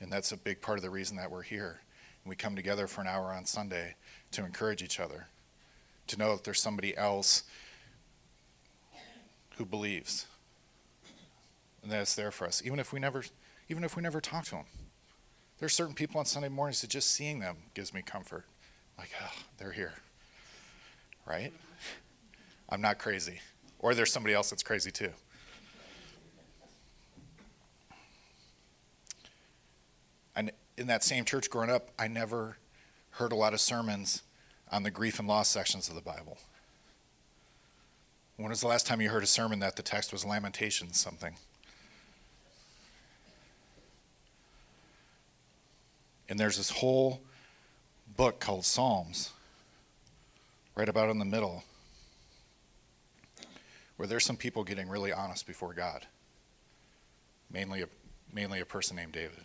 And 0.00 0.12
that's 0.12 0.32
a 0.32 0.36
big 0.36 0.60
part 0.60 0.78
of 0.78 0.82
the 0.82 0.90
reason 0.90 1.16
that 1.16 1.30
we're 1.30 1.42
here. 1.42 1.80
And 2.24 2.28
we 2.28 2.36
come 2.36 2.56
together 2.56 2.86
for 2.86 3.00
an 3.00 3.06
hour 3.06 3.32
on 3.32 3.46
Sunday 3.46 3.94
to 4.32 4.44
encourage 4.44 4.82
each 4.82 5.00
other, 5.00 5.28
to 6.08 6.18
know 6.18 6.34
that 6.34 6.44
there's 6.44 6.60
somebody 6.60 6.96
else 6.96 7.44
who 9.56 9.64
believes 9.64 10.26
and 11.82 11.92
that 11.92 12.02
it's 12.02 12.14
there 12.14 12.30
for 12.30 12.46
us, 12.46 12.62
even 12.64 12.78
if 12.78 12.92
we 12.92 12.98
never, 12.98 13.24
even 13.68 13.84
if 13.84 13.96
we 13.96 14.02
never 14.02 14.20
talk 14.20 14.44
to 14.46 14.50
them. 14.52 14.64
There's 15.58 15.72
certain 15.72 15.94
people 15.94 16.18
on 16.18 16.26
Sunday 16.26 16.48
mornings 16.48 16.80
that 16.82 16.90
just 16.90 17.10
seeing 17.12 17.38
them 17.38 17.56
gives 17.74 17.94
me 17.94 18.02
comfort. 18.02 18.44
Like, 18.98 19.10
oh, 19.22 19.32
they're 19.58 19.72
here, 19.72 19.94
right? 21.26 21.52
I'm 22.68 22.80
not 22.80 22.98
crazy, 22.98 23.40
or 23.78 23.94
there's 23.94 24.12
somebody 24.12 24.34
else 24.34 24.50
that's 24.50 24.62
crazy 24.62 24.90
too. 24.90 25.12
And 30.34 30.50
in 30.76 30.86
that 30.88 31.02
same 31.02 31.24
church 31.24 31.50
growing 31.50 31.70
up, 31.70 31.90
I 31.98 32.08
never 32.08 32.58
heard 33.12 33.32
a 33.32 33.36
lot 33.36 33.54
of 33.54 33.60
sermons 33.60 34.22
on 34.70 34.82
the 34.82 34.90
grief 34.90 35.18
and 35.18 35.26
loss 35.26 35.48
sections 35.48 35.88
of 35.88 35.94
the 35.94 36.00
Bible. 36.00 36.38
When 38.36 38.50
was 38.50 38.60
the 38.60 38.66
last 38.66 38.86
time 38.86 39.00
you 39.00 39.08
heard 39.08 39.22
a 39.22 39.26
sermon 39.26 39.60
that 39.60 39.76
the 39.76 39.82
text 39.82 40.12
was 40.12 40.24
Lamentations 40.24 41.00
something? 41.00 41.36
And 46.28 46.38
there's 46.38 46.56
this 46.56 46.70
whole 46.70 47.20
book 48.16 48.40
called 48.40 48.64
Psalms, 48.64 49.32
right 50.74 50.88
about 50.88 51.08
in 51.08 51.18
the 51.18 51.24
middle, 51.24 51.64
where 53.96 54.06
there's 54.06 54.24
some 54.24 54.36
people 54.36 54.64
getting 54.64 54.88
really 54.88 55.12
honest 55.12 55.46
before 55.46 55.72
God. 55.72 56.06
Mainly 57.50 57.82
a, 57.82 57.86
mainly 58.32 58.60
a 58.60 58.66
person 58.66 58.96
named 58.96 59.12
David. 59.12 59.44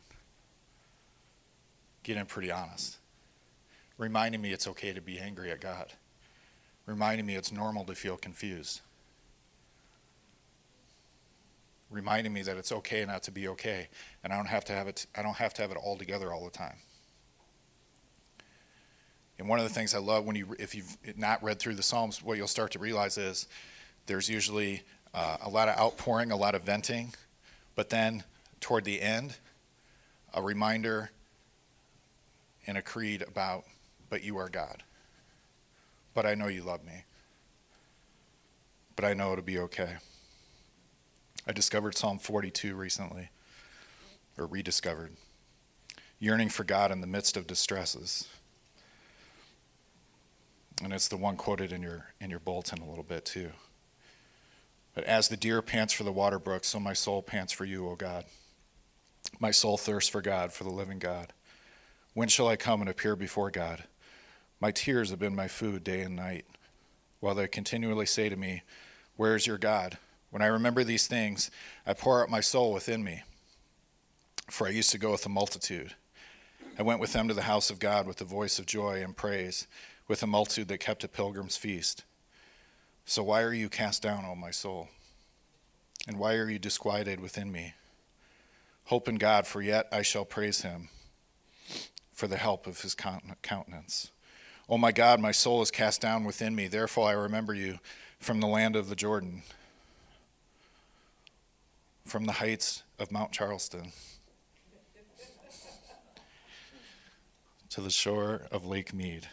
Getting 2.03 2.25
pretty 2.25 2.51
honest. 2.51 2.97
Reminding 3.97 4.41
me 4.41 4.51
it's 4.51 4.67
okay 4.67 4.93
to 4.93 5.01
be 5.01 5.19
angry 5.19 5.51
at 5.51 5.61
God. 5.61 5.93
Reminding 6.85 7.25
me 7.25 7.35
it's 7.35 7.51
normal 7.51 7.83
to 7.85 7.95
feel 7.95 8.17
confused. 8.17 8.81
reminding 11.91 12.31
me 12.31 12.41
that 12.41 12.57
it's 12.57 12.71
okay 12.71 13.05
not 13.05 13.21
to 13.23 13.31
be 13.31 13.47
okay, 13.49 13.89
and 14.23 14.33
I 14.33 14.37
don't 14.37 14.47
have 14.47 14.65
to 14.65 14.73
have 14.73 14.87
it. 14.87 15.05
I 15.15 15.21
don't 15.21 15.35
have 15.35 15.53
to 15.55 15.61
have 15.61 15.71
it 15.71 15.77
all 15.77 15.97
together 15.97 16.31
all 16.33 16.43
the 16.43 16.51
time. 16.51 16.77
And 19.37 19.47
one 19.47 19.59
of 19.59 19.67
the 19.67 19.73
things 19.73 19.93
I 19.93 19.99
love 19.99 20.25
when 20.25 20.35
you, 20.35 20.55
if 20.59 20.73
you've 20.73 20.97
not 21.17 21.43
read 21.43 21.59
through 21.59 21.75
the 21.75 21.83
Psalms, 21.83 22.23
what 22.23 22.37
you'll 22.37 22.47
start 22.47 22.71
to 22.71 22.79
realize 22.79 23.17
is 23.17 23.47
there's 24.05 24.29
usually 24.29 24.83
uh, 25.13 25.37
a 25.41 25.49
lot 25.49 25.67
of 25.67 25.77
outpouring, 25.77 26.31
a 26.31 26.35
lot 26.35 26.55
of 26.55 26.63
venting, 26.63 27.13
but 27.75 27.89
then 27.89 28.23
toward 28.59 28.85
the 28.85 29.01
end, 29.01 29.35
a 30.33 30.41
reminder 30.41 31.11
and 32.67 32.77
a 32.77 32.81
creed 32.81 33.23
about, 33.27 33.63
but 34.09 34.23
you 34.23 34.37
are 34.37 34.49
God. 34.49 34.83
But 36.13 36.25
I 36.25 36.35
know 36.35 36.47
you 36.47 36.63
love 36.63 36.83
me. 36.83 37.03
But 38.95 39.05
I 39.05 39.13
know 39.13 39.31
it'll 39.31 39.43
be 39.43 39.59
okay. 39.59 39.95
I 41.47 41.53
discovered 41.53 41.97
Psalm 41.97 42.19
42 42.19 42.75
recently, 42.75 43.29
or 44.37 44.45
rediscovered. 44.45 45.13
Yearning 46.19 46.49
for 46.49 46.63
God 46.63 46.91
in 46.91 47.01
the 47.01 47.07
midst 47.07 47.35
of 47.35 47.47
distresses. 47.47 48.27
And 50.83 50.93
it's 50.93 51.07
the 51.07 51.17
one 51.17 51.35
quoted 51.35 51.71
in 51.71 51.81
your, 51.81 52.07
in 52.19 52.29
your 52.29 52.39
bulletin 52.39 52.81
a 52.81 52.87
little 52.87 53.03
bit 53.03 53.25
too. 53.25 53.51
But 54.93 55.03
as 55.05 55.29
the 55.29 55.37
deer 55.37 55.61
pants 55.61 55.93
for 55.93 56.03
the 56.03 56.11
water 56.11 56.39
brook, 56.39 56.65
so 56.65 56.79
my 56.79 56.93
soul 56.93 57.21
pants 57.21 57.53
for 57.53 57.65
you, 57.65 57.87
O 57.87 57.95
God. 57.95 58.25
My 59.39 59.51
soul 59.51 59.77
thirsts 59.77 60.09
for 60.09 60.21
God, 60.21 60.51
for 60.51 60.63
the 60.63 60.69
living 60.69 60.99
God. 60.99 61.33
When 62.13 62.27
shall 62.27 62.49
I 62.49 62.57
come 62.57 62.81
and 62.81 62.89
appear 62.89 63.15
before 63.15 63.51
God? 63.51 63.85
My 64.59 64.71
tears 64.71 65.11
have 65.11 65.19
been 65.19 65.35
my 65.35 65.47
food 65.47 65.83
day 65.83 66.01
and 66.01 66.15
night, 66.15 66.45
while 67.21 67.35
they 67.35 67.47
continually 67.47 68.05
say 68.05 68.27
to 68.27 68.35
me, 68.35 68.63
Where 69.15 69.35
is 69.35 69.47
your 69.47 69.57
God? 69.57 69.97
When 70.29 70.41
I 70.41 70.47
remember 70.47 70.83
these 70.83 71.07
things, 71.07 71.49
I 71.85 71.93
pour 71.93 72.21
out 72.21 72.29
my 72.29 72.41
soul 72.41 72.73
within 72.73 73.03
me. 73.03 73.23
For 74.49 74.67
I 74.67 74.71
used 74.71 74.91
to 74.91 74.97
go 74.97 75.11
with 75.11 75.25
a 75.25 75.29
multitude. 75.29 75.95
I 76.77 76.83
went 76.83 76.99
with 76.99 77.13
them 77.13 77.29
to 77.29 77.33
the 77.33 77.43
house 77.43 77.69
of 77.69 77.79
God 77.79 78.05
with 78.05 78.17
the 78.17 78.25
voice 78.25 78.59
of 78.59 78.65
joy 78.65 79.01
and 79.01 79.15
praise, 79.15 79.67
with 80.07 80.21
a 80.21 80.27
multitude 80.27 80.67
that 80.67 80.79
kept 80.79 81.05
a 81.05 81.07
pilgrim's 81.07 81.57
feast. 81.57 82.03
So 83.05 83.23
why 83.23 83.41
are 83.41 83.53
you 83.53 83.69
cast 83.69 84.03
down, 84.03 84.25
O 84.25 84.35
my 84.35 84.51
soul? 84.51 84.89
And 86.07 86.19
why 86.19 86.35
are 86.35 86.49
you 86.49 86.59
disquieted 86.59 87.21
within 87.21 87.51
me? 87.51 87.73
Hope 88.85 89.07
in 89.07 89.15
God, 89.15 89.47
for 89.47 89.61
yet 89.61 89.87
I 89.91 90.01
shall 90.01 90.25
praise 90.25 90.61
him 90.61 90.89
for 92.21 92.27
the 92.27 92.37
help 92.37 92.67
of 92.67 92.79
his 92.81 92.93
countenance. 92.93 94.11
O 94.69 94.77
my 94.77 94.91
God, 94.91 95.19
my 95.19 95.31
soul 95.31 95.63
is 95.63 95.71
cast 95.71 96.01
down 96.01 96.23
within 96.23 96.53
me. 96.53 96.67
Therefore 96.67 97.09
I 97.09 97.13
remember 97.13 97.55
you 97.55 97.79
from 98.19 98.39
the 98.39 98.45
land 98.45 98.75
of 98.75 98.89
the 98.89 98.95
Jordan 98.95 99.41
from 102.05 102.25
the 102.25 102.33
heights 102.33 102.83
of 102.99 103.11
Mount 103.11 103.31
Charleston 103.31 103.91
to 107.71 107.81
the 107.81 107.89
shore 107.89 108.43
of 108.51 108.67
Lake 108.67 108.93
Mead, 108.93 109.27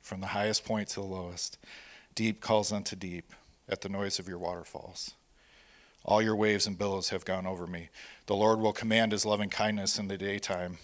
from 0.00 0.20
the 0.20 0.28
highest 0.28 0.64
point 0.64 0.86
to 0.90 1.00
the 1.00 1.06
lowest. 1.06 1.58
Deep 2.14 2.40
calls 2.40 2.70
unto 2.70 2.94
deep 2.94 3.32
at 3.68 3.80
the 3.80 3.88
noise 3.88 4.20
of 4.20 4.28
your 4.28 4.38
waterfalls. 4.38 5.14
All 6.04 6.22
your 6.22 6.36
waves 6.36 6.68
and 6.68 6.78
billows 6.78 7.08
have 7.08 7.24
gone 7.24 7.48
over 7.48 7.66
me. 7.66 7.88
The 8.26 8.36
Lord 8.36 8.60
will 8.60 8.72
command 8.72 9.10
his 9.10 9.26
loving 9.26 9.50
kindness 9.50 9.98
in 9.98 10.06
the 10.06 10.16
daytime, 10.16 10.78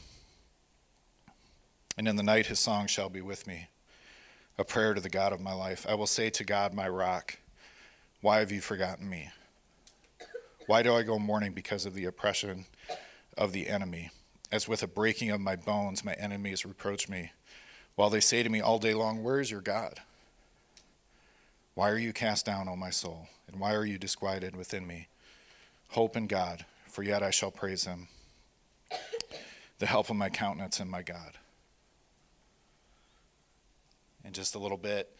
and 1.99 2.07
in 2.07 2.15
the 2.15 2.23
night 2.23 2.47
his 2.47 2.61
song 2.61 2.87
shall 2.87 3.09
be 3.09 3.21
with 3.21 3.49
me, 3.49 3.67
a 4.57 4.65
prayer 4.65 4.95
to 4.95 5.01
the 5.01 5.11
God 5.11 5.33
of 5.33 5.41
my 5.41 5.53
life. 5.53 5.85
I 5.89 5.95
will 5.95 6.07
say 6.07 6.31
to 6.31 6.45
God, 6.45 6.73
my 6.73 6.89
rock, 6.89 7.39
why 8.21 8.39
have 8.39 8.53
you 8.53 8.61
forgotten 8.61 9.11
me? 9.11 9.31
Why 10.69 10.85
do 10.85 10.95
I 10.95 11.03
go 11.03 11.19
mourning 11.19 11.53
because 11.53 11.85
of 11.85 11.95
the 11.95 12.05
oppression 12.05 12.67
of 13.37 13.53
the 13.53 13.69
enemy? 13.69 14.11
As 14.53 14.69
with 14.69 14.85
a 14.85 14.87
breaking 14.87 15.33
of 15.33 15.41
my 15.41 15.57
bones, 15.57 16.05
my 16.05 16.13
enemies 16.15 16.65
reproach 16.65 17.09
me, 17.09 17.33
while 17.97 18.11
they 18.11 18.21
say 18.21 18.45
to 18.45 18.49
me 18.49 18.61
all 18.61 18.79
day 18.79 18.95
long, 18.95 19.25
Where 19.25 19.41
is 19.41 19.51
your 19.51 19.61
God? 19.61 20.01
Why 21.75 21.91
are 21.91 21.99
you 21.99 22.13
cast 22.13 22.47
down, 22.47 22.69
O 22.69 22.77
my 22.77 22.91
soul? 22.91 23.27
And 23.49 23.61
why 23.61 23.75
are 23.75 23.85
you 23.85 23.99
disquieted 23.99 24.55
within 24.55 24.87
me? 24.87 25.09
Hope 25.91 26.17
in 26.17 26.29
God, 26.29 26.65
for 26.87 27.03
yet 27.03 27.25
I 27.25 27.31
shall 27.31 27.51
praise 27.51 27.85
him, 27.85 28.07
the 29.81 29.87
help 29.87 30.11
of 30.11 30.17
my 30.17 30.29
countenance 30.29 30.79
and 30.79 30.91
my 30.91 31.03
God. 31.03 31.39
In 34.25 34.33
just 34.33 34.55
a 34.55 34.59
little 34.59 34.79
bit, 34.79 35.15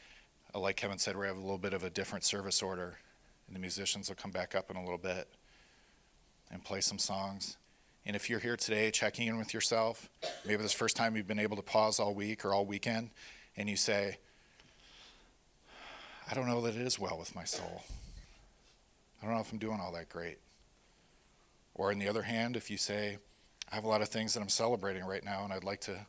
Uh, 0.55 0.61
like 0.61 0.77
Kevin 0.77 0.99
said, 0.99 1.15
we 1.17 1.27
have 1.27 1.37
a 1.37 1.41
little 1.41 1.59
bit 1.59 1.75
of 1.75 1.85
a 1.85 1.91
different 1.91 2.25
service 2.25 2.63
order, 2.63 2.99
and 3.47 3.55
the 3.55 3.61
musicians 3.61 4.09
will 4.09 4.17
come 4.17 4.31
back 4.31 4.55
up 4.55 4.71
in 4.71 4.77
a 4.77 4.83
little 4.83 4.99
bit 4.99 5.29
and 6.51 6.65
play 6.65 6.81
some 6.81 6.99
songs. 6.99 7.59
And 8.07 8.17
if 8.17 8.31
you're 8.31 8.39
here 8.39 8.57
today 8.57 8.91
checking 8.91 9.29
in 9.29 9.37
with 9.37 9.53
yourself, 9.53 10.09
maybe 10.47 10.63
this 10.63 10.73
first 10.73 10.97
time 10.97 11.17
you've 11.17 11.27
been 11.27 11.39
able 11.39 11.57
to 11.57 11.63
pause 11.63 12.01
all 12.01 12.15
week 12.15 12.47
or 12.47 12.55
all 12.55 12.65
weekend, 12.65 13.11
and 13.59 13.69
you 13.69 13.77
say, 13.77 14.17
I 16.31 16.35
don't 16.35 16.47
know 16.47 16.63
that 16.63 16.75
it 16.75 16.81
is 16.81 16.99
well 16.99 17.19
with 17.19 17.35
my 17.35 17.45
soul. 17.45 17.85
I 19.21 19.27
don't 19.27 19.35
know 19.35 19.41
if 19.43 19.53
I'm 19.53 19.59
doing 19.59 19.81
all 19.81 19.93
that 19.93 20.09
great. 20.09 20.39
Or, 21.75 21.91
on 21.91 21.99
the 21.99 22.09
other 22.09 22.23
hand, 22.23 22.57
if 22.57 22.71
you 22.71 22.79
say, 22.79 23.19
I 23.71 23.75
have 23.75 23.85
a 23.85 23.89
lot 23.89 24.01
of 24.01 24.09
things 24.09 24.33
that 24.33 24.41
I'm 24.41 24.49
celebrating 24.49 25.05
right 25.05 25.25
now, 25.25 25.45
and 25.45 25.53
I'd 25.53 25.65
like 25.65 25.83
to 25.83 26.07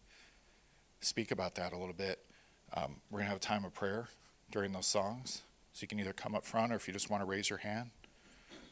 speak 1.02 1.32
about 1.32 1.56
that 1.56 1.74
a 1.74 1.78
little 1.78 1.94
bit, 1.94 2.24
um, 2.74 2.96
we're 3.10 3.20
going 3.20 3.26
to 3.26 3.30
have 3.30 3.38
a 3.38 3.40
time 3.40 3.66
of 3.66 3.74
prayer 3.74 4.10
during 4.52 4.72
those 4.72 4.86
songs. 4.86 5.42
So 5.74 5.84
you 5.84 5.88
can 5.88 6.00
either 6.00 6.14
come 6.14 6.36
up 6.36 6.46
front 6.46 6.72
or 6.72 6.76
if 6.76 6.88
you 6.88 6.94
just 6.94 7.10
want 7.10 7.22
to 7.22 7.26
raise 7.26 7.50
your 7.50 7.60
hand, 7.60 7.90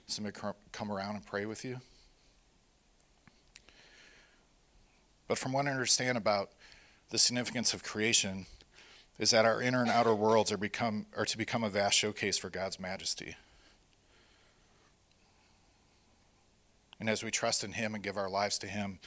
somebody 0.08 0.36
come 0.72 0.92
around 0.92 1.16
and 1.16 1.26
pray 1.26 1.46
with 1.46 1.64
you. 1.64 1.80
But 5.28 5.38
from 5.38 5.54
what 5.54 5.68
I 5.68 5.72
understand 5.72 6.18
about 6.18 6.50
the 7.10 7.18
significance 7.18 7.74
of 7.74 7.84
creation 7.84 8.46
is 9.20 9.32
that 9.32 9.46
our 9.46 9.62
inner 9.62 9.82
and 9.82 9.90
outer 9.90 10.14
worlds 10.14 10.52
are 10.52 10.58
become 10.58 11.06
are 11.16 11.26
to 11.26 11.38
become 11.38 11.64
a 11.64 11.70
vast 11.70 11.98
showcase 11.98 12.38
for 12.38 12.50
God's 12.50 12.80
majesty. 12.80 13.36
And 17.00 17.10
as 17.10 17.24
we 17.24 17.32
trust 17.32 17.64
in 17.64 17.74
him 17.74 17.94
and 17.94 18.04
give 18.04 18.18
our 18.18 18.30
lives 18.30 18.58
to 18.60 18.68
him, 18.68 19.00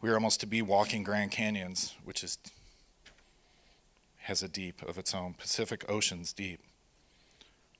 we 0.00 0.10
are 0.10 0.14
almost 0.14 0.40
to 0.40 0.46
be 0.46 0.62
walking 0.62 1.02
Grand 1.02 1.30
Canyons, 1.30 1.94
which 2.04 2.22
is 2.22 2.38
has 4.22 4.42
a 4.42 4.48
deep 4.48 4.82
of 4.82 4.98
its 4.98 5.14
own. 5.14 5.34
Pacific 5.34 5.84
Ocean's 5.88 6.32
deep. 6.32 6.60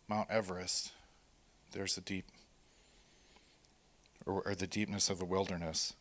Mount 0.08 0.30
Everest, 0.30 0.92
there's 1.72 1.96
a 1.96 2.00
deep 2.00 2.26
or, 4.26 4.42
or 4.42 4.54
the 4.54 4.66
deepness 4.66 5.08
of 5.08 5.18
the 5.18 5.24
wilderness 5.24 5.94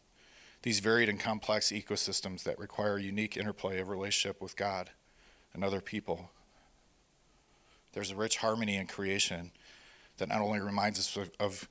these 0.64 0.80
varied 0.80 1.10
and 1.10 1.20
complex 1.20 1.72
ecosystems 1.72 2.44
that 2.44 2.60
require 2.60 2.98
unique 2.98 3.36
interplay 3.36 3.80
of 3.80 3.90
relationship 3.90 4.42
with 4.42 4.56
God 4.56 4.92
and 5.54 5.64
other 5.64 5.82
people. 5.82 6.30
There's 7.94 8.12
a 8.12 8.16
rich 8.16 8.38
harmony 8.38 8.78
in 8.78 8.88
creation 8.88 9.52
that 10.18 10.30
not 10.30 10.42
only 10.42 10.60
reminds 10.60 11.00
us 11.00 11.16
of, 11.18 11.32
of 11.40 11.68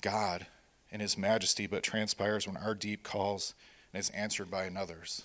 God 0.00 0.46
and 0.90 1.02
His 1.02 1.18
majesty, 1.18 1.66
but 1.66 1.82
transpires 1.82 2.46
when 2.46 2.56
our 2.56 2.74
deep 2.74 3.02
calls 3.02 3.54
and 3.92 4.00
is 4.00 4.10
answered 4.10 4.50
by 4.50 4.64
another's. 4.64 5.22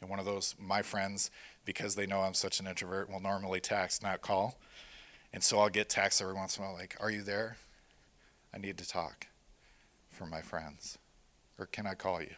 And 0.00 0.08
one 0.08 0.18
of 0.18 0.24
those, 0.24 0.54
my 0.58 0.82
friends, 0.82 1.30
because 1.64 1.94
they 1.94 2.06
know 2.06 2.20
I'm 2.20 2.34
such 2.34 2.60
an 2.60 2.66
introvert, 2.66 3.10
will 3.10 3.20
normally 3.20 3.60
text, 3.60 4.02
not 4.02 4.20
call. 4.20 4.58
And 5.32 5.42
so 5.42 5.58
I'll 5.58 5.68
get 5.68 5.88
texts 5.88 6.20
every 6.20 6.34
once 6.34 6.56
in 6.56 6.64
a 6.64 6.66
while 6.66 6.76
like, 6.76 6.96
Are 7.00 7.10
you 7.10 7.22
there? 7.22 7.56
I 8.54 8.58
need 8.58 8.78
to 8.78 8.88
talk 8.88 9.26
for 10.10 10.26
my 10.26 10.40
friends. 10.40 10.98
Or 11.58 11.66
can 11.66 11.86
I 11.86 11.94
call 11.94 12.22
you? 12.22 12.34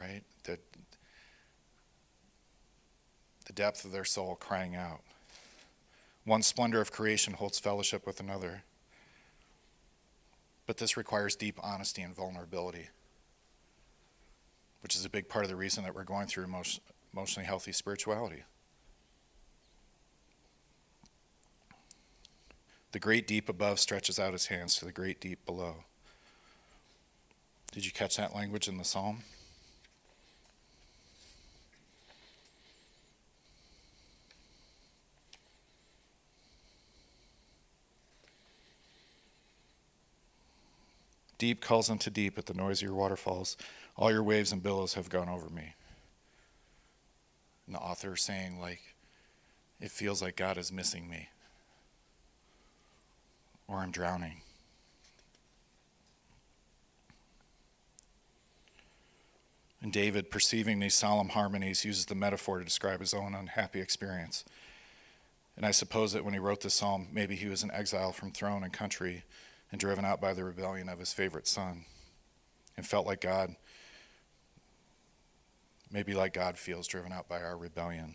Right? 0.00 0.22
The, 0.44 0.58
the 3.46 3.52
depth 3.52 3.84
of 3.84 3.92
their 3.92 4.04
soul 4.04 4.36
crying 4.36 4.74
out. 4.74 5.00
One 6.24 6.42
splendor 6.42 6.80
of 6.80 6.90
creation 6.90 7.34
holds 7.34 7.58
fellowship 7.58 8.06
with 8.06 8.18
another. 8.18 8.62
But 10.66 10.78
this 10.78 10.96
requires 10.96 11.36
deep 11.36 11.60
honesty 11.62 12.00
and 12.02 12.16
vulnerability, 12.16 12.88
which 14.84 14.94
is 14.94 15.06
a 15.06 15.08
big 15.08 15.30
part 15.30 15.46
of 15.46 15.50
the 15.50 15.56
reason 15.56 15.82
that 15.82 15.94
we're 15.94 16.04
going 16.04 16.26
through 16.26 16.44
emotionally 16.44 17.46
healthy 17.46 17.72
spirituality. 17.72 18.42
The 22.92 22.98
great 22.98 23.26
deep 23.26 23.48
above 23.48 23.80
stretches 23.80 24.20
out 24.20 24.34
his 24.34 24.48
hands 24.48 24.76
to 24.76 24.84
the 24.84 24.92
great 24.92 25.22
deep 25.22 25.46
below. 25.46 25.84
Did 27.72 27.86
you 27.86 27.92
catch 27.92 28.18
that 28.18 28.36
language 28.36 28.68
in 28.68 28.76
the 28.76 28.84
psalm? 28.84 29.22
Deep 41.38 41.60
calls 41.60 41.90
unto 41.90 42.10
deep 42.10 42.38
at 42.38 42.46
the 42.46 42.54
noise 42.54 42.80
of 42.80 42.88
your 42.88 42.96
waterfalls. 42.96 43.56
All 43.96 44.10
your 44.10 44.22
waves 44.22 44.52
and 44.52 44.62
billows 44.62 44.94
have 44.94 45.08
gone 45.08 45.28
over 45.28 45.48
me. 45.48 45.74
And 47.66 47.74
the 47.74 47.80
author 47.80 48.16
saying, 48.16 48.60
like, 48.60 48.80
it 49.80 49.90
feels 49.90 50.22
like 50.22 50.36
God 50.36 50.58
is 50.58 50.72
missing 50.72 51.08
me 51.08 51.28
or 53.66 53.78
I'm 53.78 53.90
drowning. 53.90 54.40
And 59.82 59.92
David, 59.92 60.30
perceiving 60.30 60.80
these 60.80 60.94
solemn 60.94 61.30
harmonies, 61.30 61.84
uses 61.84 62.06
the 62.06 62.14
metaphor 62.14 62.58
to 62.58 62.64
describe 62.64 63.00
his 63.00 63.12
own 63.12 63.34
unhappy 63.34 63.80
experience. 63.80 64.44
And 65.56 65.66
I 65.66 65.72
suppose 65.72 66.12
that 66.12 66.24
when 66.24 66.32
he 66.32 66.40
wrote 66.40 66.62
this 66.62 66.74
psalm, 66.74 67.08
maybe 67.12 67.36
he 67.36 67.48
was 67.48 67.62
in 67.62 67.70
exile 67.70 68.12
from 68.12 68.32
throne 68.32 68.64
and 68.64 68.72
country 68.72 69.24
and 69.74 69.80
driven 69.80 70.04
out 70.04 70.20
by 70.20 70.32
the 70.32 70.44
rebellion 70.44 70.88
of 70.88 71.00
his 71.00 71.12
favorite 71.12 71.48
son 71.48 71.84
and 72.76 72.86
felt 72.86 73.06
like 73.06 73.20
God, 73.20 73.56
maybe 75.90 76.14
like 76.14 76.32
God 76.32 76.56
feels 76.56 76.86
driven 76.86 77.10
out 77.10 77.28
by 77.28 77.42
our 77.42 77.56
rebellion. 77.56 78.14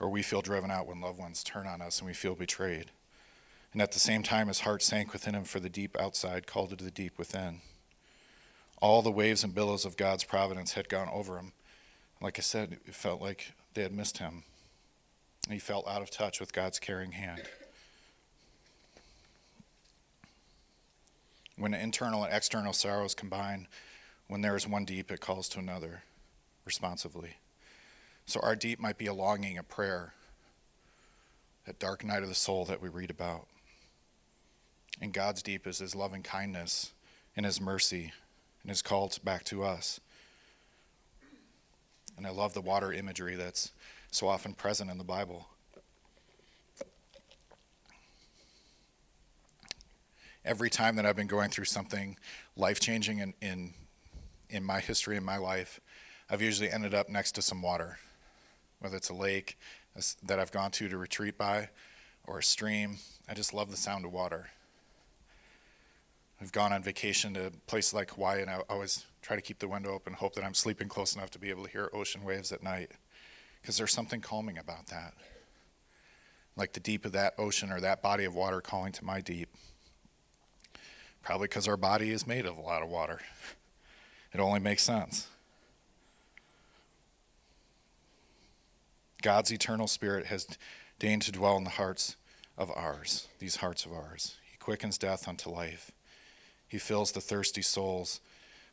Or 0.00 0.08
we 0.08 0.22
feel 0.22 0.40
driven 0.40 0.70
out 0.70 0.86
when 0.86 1.02
loved 1.02 1.18
ones 1.18 1.44
turn 1.44 1.66
on 1.66 1.82
us 1.82 1.98
and 1.98 2.06
we 2.06 2.14
feel 2.14 2.34
betrayed. 2.34 2.90
And 3.74 3.82
at 3.82 3.92
the 3.92 3.98
same 3.98 4.22
time, 4.22 4.48
his 4.48 4.60
heart 4.60 4.82
sank 4.82 5.12
within 5.12 5.34
him, 5.34 5.44
for 5.44 5.60
the 5.60 5.68
deep 5.68 5.94
outside 6.00 6.46
called 6.46 6.70
to 6.70 6.82
the 6.82 6.90
deep 6.90 7.18
within. 7.18 7.60
All 8.80 9.02
the 9.02 9.12
waves 9.12 9.44
and 9.44 9.54
billows 9.54 9.84
of 9.84 9.98
God's 9.98 10.24
providence 10.24 10.72
had 10.72 10.88
gone 10.88 11.10
over 11.12 11.36
him. 11.36 11.52
Like 12.22 12.38
I 12.38 12.42
said, 12.42 12.78
it 12.86 12.94
felt 12.94 13.20
like 13.20 13.52
they 13.74 13.82
had 13.82 13.92
missed 13.92 14.16
him. 14.16 14.44
He 15.50 15.58
felt 15.58 15.86
out 15.86 16.00
of 16.00 16.10
touch 16.10 16.40
with 16.40 16.54
God's 16.54 16.78
caring 16.78 17.12
hand. 17.12 17.42
When 21.56 21.74
internal 21.74 22.24
and 22.24 22.34
external 22.34 22.72
sorrows 22.72 23.14
combine, 23.14 23.68
when 24.26 24.40
there 24.40 24.56
is 24.56 24.66
one 24.66 24.84
deep, 24.84 25.10
it 25.10 25.20
calls 25.20 25.48
to 25.50 25.58
another 25.58 26.02
responsively. 26.64 27.36
So 28.26 28.40
our 28.40 28.56
deep 28.56 28.80
might 28.80 28.98
be 28.98 29.06
a 29.06 29.14
longing, 29.14 29.58
a 29.58 29.62
prayer, 29.62 30.14
that 31.66 31.78
dark 31.78 32.04
night 32.04 32.22
of 32.22 32.28
the 32.28 32.34
soul 32.34 32.64
that 32.66 32.82
we 32.82 32.88
read 32.88 33.10
about. 33.10 33.46
And 35.00 35.12
God's 35.12 35.42
deep 35.42 35.66
is 35.66 35.78
his 35.78 35.94
loving 35.94 36.22
kindness 36.22 36.92
and 37.36 37.44
his 37.44 37.60
mercy 37.60 38.12
and 38.62 38.70
his 38.70 38.82
call 38.82 39.10
back 39.22 39.44
to 39.44 39.62
us. 39.64 40.00
And 42.16 42.26
I 42.26 42.30
love 42.30 42.54
the 42.54 42.60
water 42.60 42.92
imagery 42.92 43.34
that's 43.34 43.72
so 44.10 44.28
often 44.28 44.54
present 44.54 44.90
in 44.90 44.98
the 44.98 45.04
Bible. 45.04 45.48
Every 50.44 50.68
time 50.68 50.96
that 50.96 51.06
I've 51.06 51.16
been 51.16 51.26
going 51.26 51.48
through 51.48 51.64
something 51.64 52.18
life 52.54 52.78
changing 52.78 53.18
in, 53.18 53.34
in, 53.40 53.72
in 54.50 54.62
my 54.62 54.80
history, 54.80 55.16
in 55.16 55.24
my 55.24 55.38
life, 55.38 55.80
I've 56.28 56.42
usually 56.42 56.70
ended 56.70 56.92
up 56.92 57.08
next 57.08 57.32
to 57.32 57.42
some 57.42 57.62
water, 57.62 57.98
whether 58.80 58.96
it's 58.96 59.08
a 59.08 59.14
lake 59.14 59.58
that 60.22 60.38
I've 60.38 60.52
gone 60.52 60.70
to 60.72 60.88
to 60.88 60.98
retreat 60.98 61.38
by 61.38 61.70
or 62.26 62.40
a 62.40 62.42
stream. 62.42 62.98
I 63.28 63.32
just 63.32 63.54
love 63.54 63.70
the 63.70 63.76
sound 63.76 64.04
of 64.04 64.12
water. 64.12 64.48
I've 66.42 66.52
gone 66.52 66.72
on 66.74 66.82
vacation 66.82 67.32
to 67.34 67.52
places 67.66 67.94
like 67.94 68.10
Hawaii, 68.10 68.42
and 68.42 68.50
I 68.50 68.60
always 68.68 69.06
try 69.22 69.36
to 69.36 69.42
keep 69.42 69.60
the 69.60 69.68
window 69.68 69.92
open, 69.94 70.12
hope 70.12 70.34
that 70.34 70.44
I'm 70.44 70.52
sleeping 70.52 70.88
close 70.88 71.14
enough 71.14 71.30
to 71.30 71.38
be 71.38 71.48
able 71.48 71.64
to 71.64 71.70
hear 71.70 71.88
ocean 71.94 72.22
waves 72.22 72.52
at 72.52 72.62
night, 72.62 72.90
because 73.62 73.78
there's 73.78 73.92
something 73.92 74.20
calming 74.20 74.58
about 74.58 74.88
that. 74.88 75.14
Like 76.54 76.74
the 76.74 76.80
deep 76.80 77.06
of 77.06 77.12
that 77.12 77.34
ocean 77.38 77.72
or 77.72 77.80
that 77.80 78.02
body 78.02 78.24
of 78.24 78.34
water 78.34 78.60
calling 78.60 78.92
to 78.92 79.04
my 79.04 79.22
deep. 79.22 79.48
Probably 81.24 81.46
because 81.46 81.66
our 81.66 81.78
body 81.78 82.10
is 82.10 82.26
made 82.26 82.44
of 82.44 82.58
a 82.58 82.60
lot 82.60 82.82
of 82.82 82.90
water. 82.90 83.18
It 84.32 84.40
only 84.40 84.60
makes 84.60 84.82
sense. 84.82 85.28
God's 89.22 89.50
eternal 89.50 89.86
spirit 89.86 90.26
has 90.26 90.46
deigned 90.98 91.22
to 91.22 91.32
dwell 91.32 91.56
in 91.56 91.64
the 91.64 91.70
hearts 91.70 92.16
of 92.58 92.70
ours, 92.70 93.28
these 93.38 93.56
hearts 93.56 93.86
of 93.86 93.92
ours. 93.92 94.36
He 94.50 94.58
quickens 94.58 94.98
death 94.98 95.26
unto 95.26 95.48
life. 95.48 95.90
He 96.68 96.76
fills 96.78 97.12
the 97.12 97.22
thirsty 97.22 97.62
souls 97.62 98.20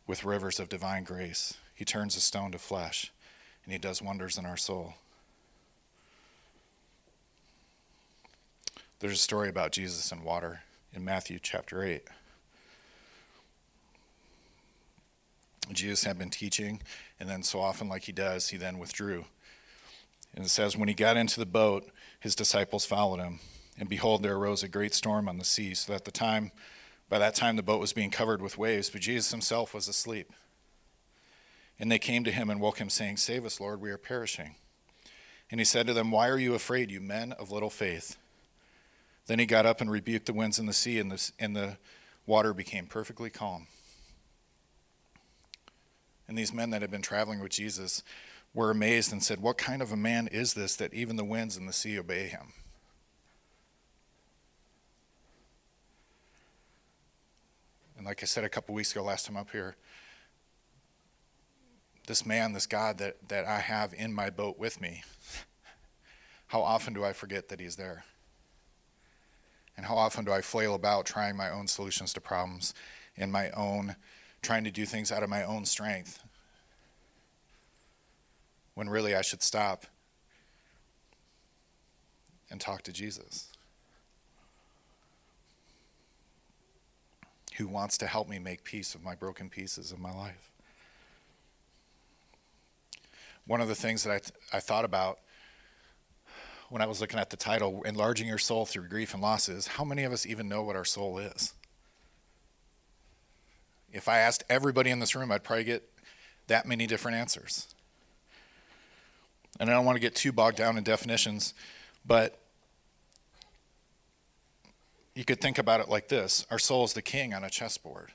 with 0.05 0.25
rivers 0.25 0.59
of 0.59 0.67
divine 0.67 1.05
grace. 1.05 1.53
He 1.73 1.85
turns 1.85 2.17
a 2.17 2.19
stone 2.19 2.51
to 2.51 2.59
flesh, 2.59 3.13
and 3.63 3.71
He 3.71 3.79
does 3.79 4.01
wonders 4.01 4.37
in 4.37 4.45
our 4.45 4.57
soul. 4.57 4.95
There's 8.99 9.13
a 9.13 9.17
story 9.17 9.47
about 9.47 9.71
Jesus 9.71 10.11
and 10.11 10.23
water 10.23 10.63
in 10.93 11.05
Matthew 11.05 11.39
chapter 11.41 11.81
8. 11.81 12.03
Jesus 15.75 16.03
had 16.03 16.17
been 16.17 16.29
teaching, 16.29 16.81
and 17.19 17.29
then 17.29 17.43
so 17.43 17.59
often, 17.59 17.89
like 17.89 18.03
he 18.03 18.11
does, 18.11 18.49
he 18.49 18.57
then 18.57 18.79
withdrew. 18.79 19.25
And 20.33 20.45
it 20.45 20.49
says, 20.49 20.77
When 20.77 20.87
he 20.87 20.93
got 20.93 21.17
into 21.17 21.39
the 21.39 21.45
boat, 21.45 21.89
his 22.19 22.35
disciples 22.35 22.85
followed 22.85 23.19
him. 23.19 23.39
And 23.77 23.89
behold, 23.89 24.23
there 24.23 24.35
arose 24.35 24.63
a 24.63 24.67
great 24.67 24.93
storm 24.93 25.27
on 25.27 25.37
the 25.37 25.45
sea, 25.45 25.73
so 25.73 25.93
that 25.93 26.05
the 26.05 26.11
time, 26.11 26.51
by 27.09 27.19
that 27.19 27.35
time 27.35 27.55
the 27.55 27.63
boat 27.63 27.79
was 27.79 27.93
being 27.93 28.11
covered 28.11 28.41
with 28.41 28.57
waves, 28.57 28.89
but 28.89 29.01
Jesus 29.01 29.31
himself 29.31 29.73
was 29.73 29.87
asleep. 29.87 30.31
And 31.79 31.91
they 31.91 31.99
came 31.99 32.23
to 32.23 32.31
him 32.31 32.49
and 32.49 32.61
woke 32.61 32.77
him, 32.77 32.89
saying, 32.89 33.17
Save 33.17 33.45
us, 33.45 33.59
Lord, 33.59 33.81
we 33.81 33.89
are 33.89 33.97
perishing. 33.97 34.55
And 35.49 35.59
he 35.59 35.65
said 35.65 35.87
to 35.87 35.93
them, 35.93 36.11
Why 36.11 36.29
are 36.29 36.37
you 36.37 36.53
afraid, 36.53 36.91
you 36.91 37.01
men 37.01 37.33
of 37.33 37.51
little 37.51 37.69
faith? 37.69 38.17
Then 39.27 39.39
he 39.39 39.45
got 39.45 39.65
up 39.65 39.81
and 39.81 39.91
rebuked 39.91 40.25
the 40.25 40.33
winds 40.33 40.59
and 40.59 40.67
the 40.67 40.73
sea, 40.73 40.99
and 40.99 41.11
the, 41.11 41.31
and 41.39 41.55
the 41.55 41.77
water 42.25 42.53
became 42.53 42.85
perfectly 42.85 43.29
calm. 43.29 43.67
And 46.31 46.37
these 46.37 46.53
men 46.53 46.69
that 46.69 46.81
had 46.81 46.89
been 46.89 47.01
traveling 47.01 47.41
with 47.41 47.51
Jesus 47.51 48.03
were 48.53 48.71
amazed 48.71 49.11
and 49.11 49.21
said, 49.21 49.41
What 49.41 49.57
kind 49.57 49.81
of 49.81 49.91
a 49.91 49.97
man 49.97 50.27
is 50.27 50.53
this 50.53 50.77
that 50.77 50.93
even 50.93 51.17
the 51.17 51.25
winds 51.25 51.57
and 51.57 51.67
the 51.67 51.73
sea 51.73 51.99
obey 51.99 52.27
him? 52.27 52.53
And 57.97 58.05
like 58.05 58.23
I 58.23 58.25
said 58.25 58.45
a 58.45 58.49
couple 58.49 58.73
weeks 58.73 58.93
ago, 58.93 59.03
last 59.03 59.25
time 59.25 59.35
up 59.35 59.51
here, 59.51 59.75
this 62.07 62.25
man, 62.25 62.53
this 62.53 62.65
God 62.65 62.97
that, 62.99 63.27
that 63.27 63.43
I 63.45 63.59
have 63.59 63.93
in 63.93 64.13
my 64.13 64.29
boat 64.29 64.57
with 64.57 64.79
me, 64.79 65.03
how 66.47 66.61
often 66.61 66.93
do 66.93 67.03
I 67.03 67.11
forget 67.11 67.49
that 67.49 67.59
he's 67.59 67.75
there? 67.75 68.05
And 69.75 69.85
how 69.85 69.97
often 69.97 70.23
do 70.23 70.31
I 70.31 70.39
flail 70.39 70.75
about 70.75 71.05
trying 71.05 71.35
my 71.35 71.49
own 71.49 71.67
solutions 71.67 72.13
to 72.13 72.21
problems 72.21 72.73
in 73.17 73.31
my 73.31 73.49
own, 73.49 73.97
trying 74.41 74.63
to 74.63 74.71
do 74.71 74.85
things 74.85 75.11
out 75.11 75.23
of 75.23 75.29
my 75.29 75.43
own 75.43 75.65
strength? 75.65 76.19
When 78.73 78.89
really 78.89 79.15
I 79.15 79.21
should 79.21 79.43
stop 79.43 79.85
and 82.49 82.59
talk 82.59 82.81
to 82.83 82.91
Jesus, 82.91 83.47
who 87.57 87.67
wants 87.67 87.97
to 87.99 88.07
help 88.07 88.27
me 88.27 88.39
make 88.39 88.63
peace 88.63 88.95
of 88.95 89.03
my 89.03 89.15
broken 89.15 89.49
pieces 89.49 89.91
of 89.91 89.99
my 89.99 90.11
life. 90.11 90.51
One 93.45 93.61
of 93.61 93.67
the 93.67 93.75
things 93.75 94.03
that 94.03 94.11
I, 94.11 94.19
th- 94.19 94.31
I 94.53 94.59
thought 94.59 94.85
about 94.85 95.19
when 96.69 96.81
I 96.81 96.85
was 96.85 97.01
looking 97.01 97.19
at 97.19 97.29
the 97.29 97.37
title, 97.37 97.81
Enlarging 97.83 98.27
Your 98.27 98.37
Soul 98.37 98.65
Through 98.65 98.87
Grief 98.87 99.13
and 99.13 99.21
Losses, 99.21 99.67
how 99.67 99.83
many 99.83 100.03
of 100.03 100.13
us 100.13 100.25
even 100.25 100.47
know 100.47 100.63
what 100.63 100.75
our 100.75 100.85
soul 100.85 101.17
is? 101.17 101.53
If 103.93 104.07
I 104.07 104.19
asked 104.19 104.43
everybody 104.49 104.89
in 104.89 104.99
this 104.99 105.15
room, 105.15 105.31
I'd 105.31 105.43
probably 105.43 105.65
get 105.65 105.83
that 106.47 106.65
many 106.65 106.87
different 106.87 107.17
answers. 107.17 107.73
And 109.59 109.69
I 109.69 109.73
don't 109.73 109.85
want 109.85 109.95
to 109.95 109.99
get 109.99 110.15
too 110.15 110.31
bogged 110.31 110.57
down 110.57 110.77
in 110.77 110.83
definitions, 110.83 111.53
but 112.05 112.39
you 115.13 115.25
could 115.25 115.41
think 115.41 115.57
about 115.57 115.81
it 115.81 115.89
like 115.89 116.07
this 116.07 116.45
Our 116.49 116.59
soul 116.59 116.83
is 116.83 116.93
the 116.93 117.01
king 117.01 117.33
on 117.33 117.43
a 117.43 117.49
chessboard. 117.49 118.11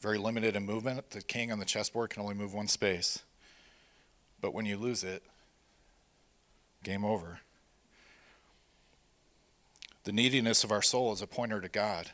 Very 0.00 0.18
limited 0.18 0.56
in 0.56 0.66
movement. 0.66 1.10
The 1.10 1.22
king 1.22 1.50
on 1.50 1.58
the 1.58 1.64
chessboard 1.64 2.10
can 2.10 2.22
only 2.22 2.34
move 2.34 2.52
one 2.52 2.68
space. 2.68 3.20
But 4.40 4.52
when 4.52 4.66
you 4.66 4.76
lose 4.76 5.02
it, 5.02 5.22
game 6.82 7.04
over. 7.04 7.40
The 10.04 10.12
neediness 10.12 10.62
of 10.62 10.70
our 10.70 10.82
soul 10.82 11.12
is 11.12 11.22
a 11.22 11.26
pointer 11.26 11.60
to 11.60 11.68
God. 11.68 12.10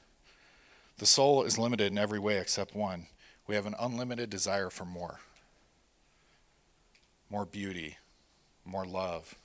The 0.98 1.06
soul 1.06 1.42
is 1.44 1.58
limited 1.58 1.90
in 1.90 1.98
every 1.98 2.18
way 2.18 2.38
except 2.38 2.74
one. 2.74 3.06
We 3.46 3.54
have 3.54 3.66
an 3.66 3.74
unlimited 3.78 4.30
desire 4.30 4.70
for 4.70 4.84
more 4.84 5.20
more 7.32 7.46
beauty, 7.46 7.96
more 8.62 8.84
love, 8.84 9.36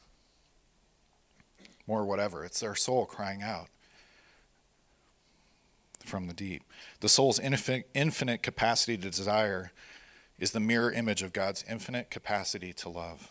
more 1.87 2.05
whatever. 2.05 2.43
It's 2.43 2.61
our 2.61 2.75
soul 2.75 3.05
crying 3.05 3.41
out 3.41 3.69
from 6.03 6.27
the 6.27 6.33
deep. 6.33 6.63
The 6.99 7.09
soul's 7.09 7.39
infinite, 7.39 8.43
capacity 8.43 8.97
to 8.97 9.09
desire 9.09 9.71
is 10.37 10.51
the 10.51 10.59
mirror 10.59 10.91
image 10.91 11.23
of 11.23 11.33
God's 11.33 11.63
infinite 11.67 12.11
capacity 12.11 12.73
to 12.73 12.89
love 12.89 13.29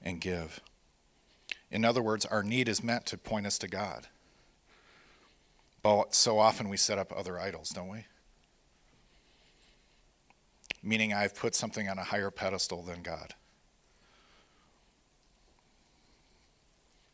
and 0.00 0.20
give. 0.20 0.60
In 1.70 1.84
other 1.84 2.02
words, 2.02 2.24
our 2.24 2.42
need 2.42 2.68
is 2.68 2.82
meant 2.82 3.04
to 3.06 3.18
point 3.18 3.46
us 3.46 3.58
to 3.58 3.68
God. 3.68 4.06
But 5.82 6.14
so 6.14 6.38
often 6.38 6.68
we 6.68 6.76
set 6.76 6.98
up 6.98 7.12
other 7.16 7.38
idols, 7.38 7.70
don't 7.70 7.88
we? 7.88 8.04
Meaning 10.82 11.12
I've 11.12 11.34
put 11.34 11.54
something 11.54 11.88
on 11.88 11.98
a 11.98 12.04
higher 12.04 12.30
pedestal 12.30 12.82
than 12.82 13.02
God. 13.02 13.34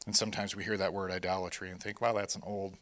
And 0.07 0.15
sometimes 0.15 0.55
we 0.55 0.63
hear 0.63 0.77
that 0.77 0.93
word 0.93 1.11
idolatry 1.11 1.71
and 1.71 1.83
think, 1.83 2.01
wow, 2.01 2.13
that's 2.13 2.37
an 2.37 2.43
old, 2.47 2.75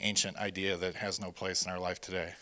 ancient 0.00 0.36
idea 0.36 0.76
that 0.76 0.96
has 0.96 1.20
no 1.20 1.30
place 1.30 1.64
in 1.64 1.70
our 1.70 1.78
life 1.78 2.00
today. 2.00 2.34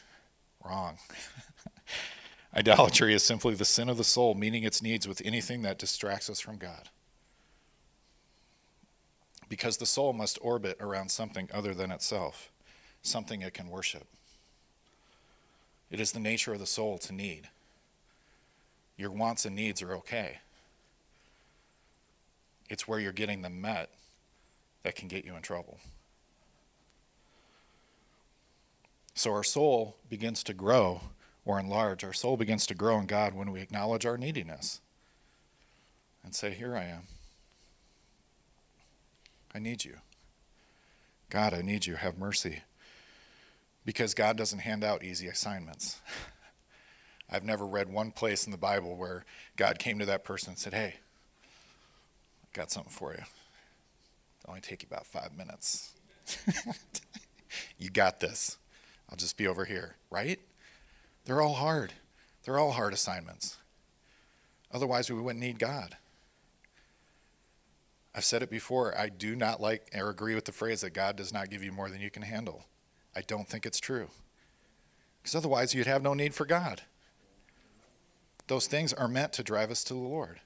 Wrong. 0.64 0.98
Idolatry 2.56 3.14
is 3.14 3.22
simply 3.22 3.54
the 3.54 3.66
sin 3.66 3.90
of 3.90 3.98
the 3.98 4.04
soul, 4.04 4.34
meeting 4.34 4.64
its 4.64 4.82
needs 4.82 5.06
with 5.06 5.20
anything 5.24 5.62
that 5.62 5.78
distracts 5.78 6.30
us 6.30 6.40
from 6.40 6.56
God. 6.56 6.88
Because 9.50 9.76
the 9.76 9.86
soul 9.86 10.14
must 10.14 10.38
orbit 10.40 10.78
around 10.80 11.10
something 11.10 11.48
other 11.52 11.74
than 11.74 11.90
itself, 11.90 12.50
something 13.08 13.42
it 13.42 13.54
can 13.54 13.68
worship. 13.68 14.06
It 15.90 16.00
is 16.00 16.12
the 16.12 16.20
nature 16.20 16.52
of 16.52 16.60
the 16.60 16.66
soul 16.66 16.98
to 16.98 17.12
need. 17.12 17.48
Your 18.96 19.10
wants 19.10 19.44
and 19.44 19.56
needs 19.56 19.80
are 19.82 19.94
okay. 19.94 20.38
It's 22.68 22.86
where 22.86 22.98
you're 22.98 23.12
getting 23.12 23.42
them 23.42 23.60
met 23.60 23.90
that 24.82 24.96
can 24.96 25.08
get 25.08 25.24
you 25.24 25.34
in 25.34 25.42
trouble. 25.42 25.78
So 29.14 29.32
our 29.32 29.42
soul 29.42 29.96
begins 30.08 30.44
to 30.44 30.54
grow 30.54 31.00
or 31.44 31.58
enlarge. 31.58 32.04
Our 32.04 32.12
soul 32.12 32.36
begins 32.36 32.66
to 32.66 32.74
grow 32.74 32.98
in 32.98 33.06
God 33.06 33.34
when 33.34 33.50
we 33.50 33.60
acknowledge 33.60 34.06
our 34.06 34.18
neediness 34.18 34.80
and 36.22 36.34
say, 36.34 36.52
Here 36.52 36.76
I 36.76 36.84
am. 36.84 37.02
I 39.54 39.58
need 39.58 39.84
you. 39.84 39.96
God, 41.30 41.54
I 41.54 41.62
need 41.62 41.86
you. 41.86 41.96
Have 41.96 42.18
mercy. 42.18 42.62
Because 43.88 44.12
God 44.12 44.36
doesn't 44.36 44.58
hand 44.58 44.84
out 44.84 45.02
easy 45.02 45.28
assignments. 45.28 46.02
I've 47.30 47.42
never 47.42 47.66
read 47.66 47.90
one 47.90 48.10
place 48.10 48.44
in 48.44 48.52
the 48.52 48.58
Bible 48.58 48.98
where 48.98 49.24
God 49.56 49.78
came 49.78 49.98
to 49.98 50.04
that 50.04 50.24
person 50.24 50.50
and 50.50 50.58
said, 50.58 50.74
Hey, 50.74 50.96
I 51.46 52.48
got 52.52 52.70
something 52.70 52.92
for 52.92 53.12
you. 53.12 53.22
It'll 54.40 54.50
only 54.50 54.60
take 54.60 54.82
you 54.82 54.88
about 54.90 55.06
five 55.06 55.34
minutes. 55.34 55.94
you 57.78 57.88
got 57.88 58.20
this. 58.20 58.58
I'll 59.08 59.16
just 59.16 59.38
be 59.38 59.46
over 59.46 59.64
here, 59.64 59.96
right? 60.10 60.38
They're 61.24 61.40
all 61.40 61.54
hard. 61.54 61.94
They're 62.44 62.58
all 62.58 62.72
hard 62.72 62.92
assignments. 62.92 63.56
Otherwise, 64.70 65.10
we 65.10 65.18
wouldn't 65.18 65.42
need 65.42 65.58
God. 65.58 65.96
I've 68.14 68.26
said 68.26 68.42
it 68.42 68.50
before. 68.50 68.94
I 68.98 69.08
do 69.08 69.34
not 69.34 69.62
like 69.62 69.90
or 69.96 70.10
agree 70.10 70.34
with 70.34 70.44
the 70.44 70.52
phrase 70.52 70.82
that 70.82 70.92
God 70.92 71.16
does 71.16 71.32
not 71.32 71.48
give 71.48 71.62
you 71.62 71.72
more 71.72 71.88
than 71.88 72.02
you 72.02 72.10
can 72.10 72.20
handle. 72.20 72.66
I 73.18 73.22
don't 73.22 73.48
think 73.48 73.66
it's 73.66 73.80
true. 73.80 74.10
Because 75.20 75.34
otherwise, 75.34 75.74
you'd 75.74 75.88
have 75.88 76.04
no 76.04 76.14
need 76.14 76.34
for 76.34 76.46
God. 76.46 76.82
Those 78.46 78.68
things 78.68 78.92
are 78.92 79.08
meant 79.08 79.32
to 79.32 79.42
drive 79.42 79.72
us 79.72 79.82
to 79.84 79.94
the 79.94 79.98
Lord 79.98 80.38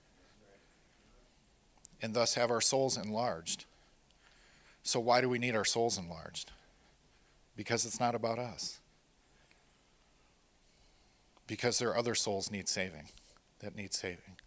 and 2.01 2.15
thus 2.15 2.35
have 2.35 2.51
our 2.51 2.63
souls 2.63 2.97
enlarged. 2.97 3.67
So, 4.83 4.99
why 4.99 5.21
do 5.21 5.29
we 5.29 5.39
need 5.39 5.55
our 5.55 5.67
souls 5.67 5.99
enlarged? 5.99 6.51
Because 7.57 7.85
it's 7.85 8.01
not 8.01 8.15
about 8.15 8.39
us 8.39 8.81
because 11.47 11.79
there 11.79 11.91
are 11.91 11.99
other 11.99 12.15
souls 12.15 12.51
need 12.51 12.67
saving 12.67 13.09
that 13.59 13.77
need 13.77 13.93
saving 13.93 14.39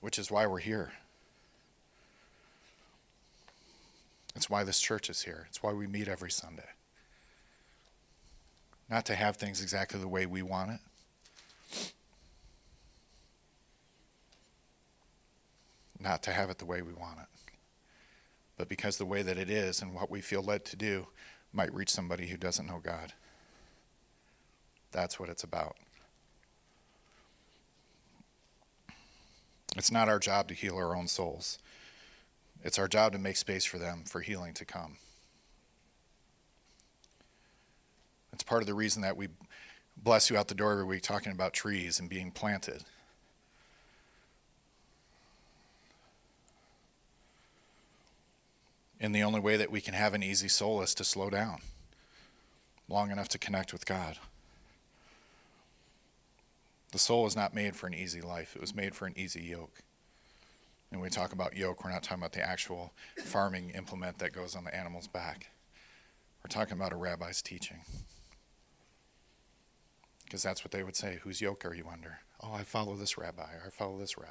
which 0.00 0.18
is 0.18 0.28
why 0.28 0.46
we're 0.46 0.58
here 0.58 0.92
it's 4.34 4.50
why 4.50 4.64
this 4.64 4.80
church 4.80 5.08
is 5.08 5.22
here. 5.22 5.46
It's 5.48 5.62
why 5.62 5.72
we 5.72 5.86
meet 5.86 6.08
every 6.08 6.30
sunday. 6.30 6.68
Not 8.90 9.06
to 9.06 9.14
have 9.14 9.36
things 9.36 9.62
exactly 9.62 10.00
the 10.00 10.08
way 10.08 10.26
we 10.26 10.42
want 10.42 10.72
it. 10.72 11.92
Not 15.98 16.22
to 16.24 16.32
have 16.32 16.50
it 16.50 16.58
the 16.58 16.66
way 16.66 16.82
we 16.82 16.92
want 16.92 17.18
it. 17.20 17.52
But 18.56 18.68
because 18.68 18.98
the 18.98 19.06
way 19.06 19.22
that 19.22 19.38
it 19.38 19.48
is 19.48 19.80
and 19.80 19.94
what 19.94 20.10
we 20.10 20.20
feel 20.20 20.42
led 20.42 20.64
to 20.66 20.76
do 20.76 21.06
might 21.52 21.72
reach 21.72 21.90
somebody 21.90 22.26
who 22.26 22.36
doesn't 22.36 22.66
know 22.66 22.80
god. 22.82 23.14
That's 24.92 25.18
what 25.18 25.28
it's 25.28 25.42
about. 25.42 25.76
It's 29.76 29.90
not 29.90 30.08
our 30.08 30.18
job 30.18 30.48
to 30.48 30.54
heal 30.54 30.76
our 30.76 30.94
own 30.94 31.08
souls. 31.08 31.58
It's 32.64 32.78
our 32.78 32.88
job 32.88 33.12
to 33.12 33.18
make 33.18 33.36
space 33.36 33.64
for 33.64 33.78
them 33.78 34.04
for 34.04 34.22
healing 34.22 34.54
to 34.54 34.64
come. 34.64 34.96
It's 38.32 38.42
part 38.42 38.62
of 38.62 38.66
the 38.66 38.74
reason 38.74 39.02
that 39.02 39.16
we 39.16 39.28
bless 39.96 40.30
you 40.30 40.36
out 40.36 40.48
the 40.48 40.54
door 40.54 40.72
every 40.72 40.84
week 40.84 41.02
talking 41.02 41.30
about 41.30 41.52
trees 41.52 42.00
and 42.00 42.08
being 42.08 42.30
planted. 42.30 42.84
And 48.98 49.14
the 49.14 49.22
only 49.22 49.40
way 49.40 49.56
that 49.56 49.70
we 49.70 49.82
can 49.82 49.94
have 49.94 50.14
an 50.14 50.22
easy 50.22 50.48
soul 50.48 50.80
is 50.80 50.94
to 50.94 51.04
slow 51.04 51.28
down 51.28 51.58
long 52.88 53.10
enough 53.10 53.28
to 53.28 53.38
connect 53.38 53.72
with 53.72 53.86
God. 53.86 54.18
The 56.92 56.98
soul 56.98 57.24
was 57.24 57.36
not 57.36 57.54
made 57.54 57.76
for 57.76 57.86
an 57.86 57.94
easy 57.94 58.20
life, 58.20 58.54
it 58.54 58.60
was 58.60 58.74
made 58.74 58.94
for 58.94 59.06
an 59.06 59.14
easy 59.16 59.42
yoke. 59.42 59.82
And 60.94 61.00
when 61.00 61.10
we 61.10 61.12
talk 61.12 61.32
about 61.32 61.56
yoke, 61.56 61.82
we're 61.82 61.90
not 61.90 62.04
talking 62.04 62.22
about 62.22 62.34
the 62.34 62.48
actual 62.48 62.92
farming 63.24 63.70
implement 63.70 64.18
that 64.20 64.32
goes 64.32 64.54
on 64.54 64.62
the 64.62 64.72
animal's 64.72 65.08
back. 65.08 65.50
We're 66.38 66.50
talking 66.50 66.74
about 66.74 66.92
a 66.92 66.96
rabbi's 66.96 67.42
teaching. 67.42 67.78
Because 70.22 70.40
that's 70.44 70.62
what 70.62 70.70
they 70.70 70.84
would 70.84 70.94
say. 70.94 71.18
Whose 71.24 71.40
yoke 71.40 71.64
are 71.64 71.74
you 71.74 71.86
under? 71.92 72.20
Oh, 72.40 72.52
I 72.52 72.62
follow 72.62 72.94
this 72.94 73.18
rabbi, 73.18 73.42
I 73.66 73.70
follow 73.70 73.98
this 73.98 74.16
rabbi. 74.16 74.30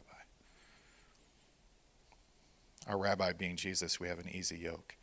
Our 2.87 2.97
rabbi 2.97 3.33
being 3.33 3.57
Jesus, 3.57 3.99
we 3.99 4.07
have 4.07 4.19
an 4.19 4.29
easy 4.29 4.57
yoke. 4.57 4.95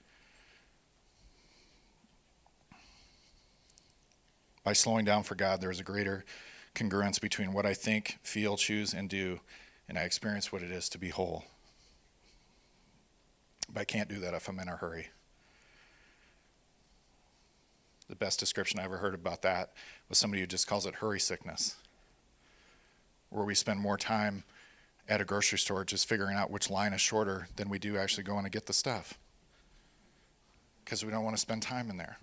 By 4.64 4.72
slowing 4.72 5.04
down 5.04 5.24
for 5.24 5.34
God, 5.34 5.60
there 5.60 5.70
is 5.70 5.80
a 5.80 5.84
greater 5.84 6.24
congruence 6.74 7.20
between 7.20 7.52
what 7.52 7.66
I 7.66 7.74
think, 7.74 8.16
feel, 8.22 8.56
choose, 8.56 8.94
and 8.94 9.10
do, 9.10 9.40
and 9.90 9.98
I 9.98 10.02
experience 10.02 10.52
what 10.52 10.62
it 10.62 10.70
is 10.70 10.88
to 10.90 10.98
be 10.98 11.08
whole. 11.08 11.46
But 13.68 13.80
I 13.80 13.84
can't 13.84 14.08
do 14.08 14.20
that 14.20 14.34
if 14.34 14.48
I'm 14.48 14.60
in 14.60 14.68
a 14.68 14.76
hurry. 14.76 15.08
The 18.08 18.14
best 18.14 18.38
description 18.38 18.78
I 18.78 18.84
ever 18.84 18.98
heard 18.98 19.14
about 19.14 19.42
that 19.42 19.72
was 20.08 20.16
somebody 20.16 20.42
who 20.42 20.46
just 20.46 20.68
calls 20.68 20.86
it 20.86 20.96
hurry 20.96 21.18
sickness, 21.18 21.74
where 23.30 23.44
we 23.44 23.56
spend 23.56 23.80
more 23.80 23.98
time 23.98 24.44
at 25.08 25.20
a 25.20 25.24
grocery 25.24 25.58
store 25.58 25.84
just 25.84 26.08
figuring 26.08 26.36
out 26.36 26.52
which 26.52 26.70
line 26.70 26.92
is 26.92 27.00
shorter 27.00 27.48
than 27.56 27.68
we 27.68 27.80
do 27.80 27.98
actually 27.98 28.22
going 28.22 28.44
to 28.44 28.50
get 28.50 28.66
the 28.66 28.72
stuff 28.72 29.18
because 30.84 31.04
we 31.04 31.10
don't 31.10 31.24
want 31.24 31.34
to 31.34 31.40
spend 31.40 31.62
time 31.62 31.90
in 31.90 31.96
there. 31.96 32.18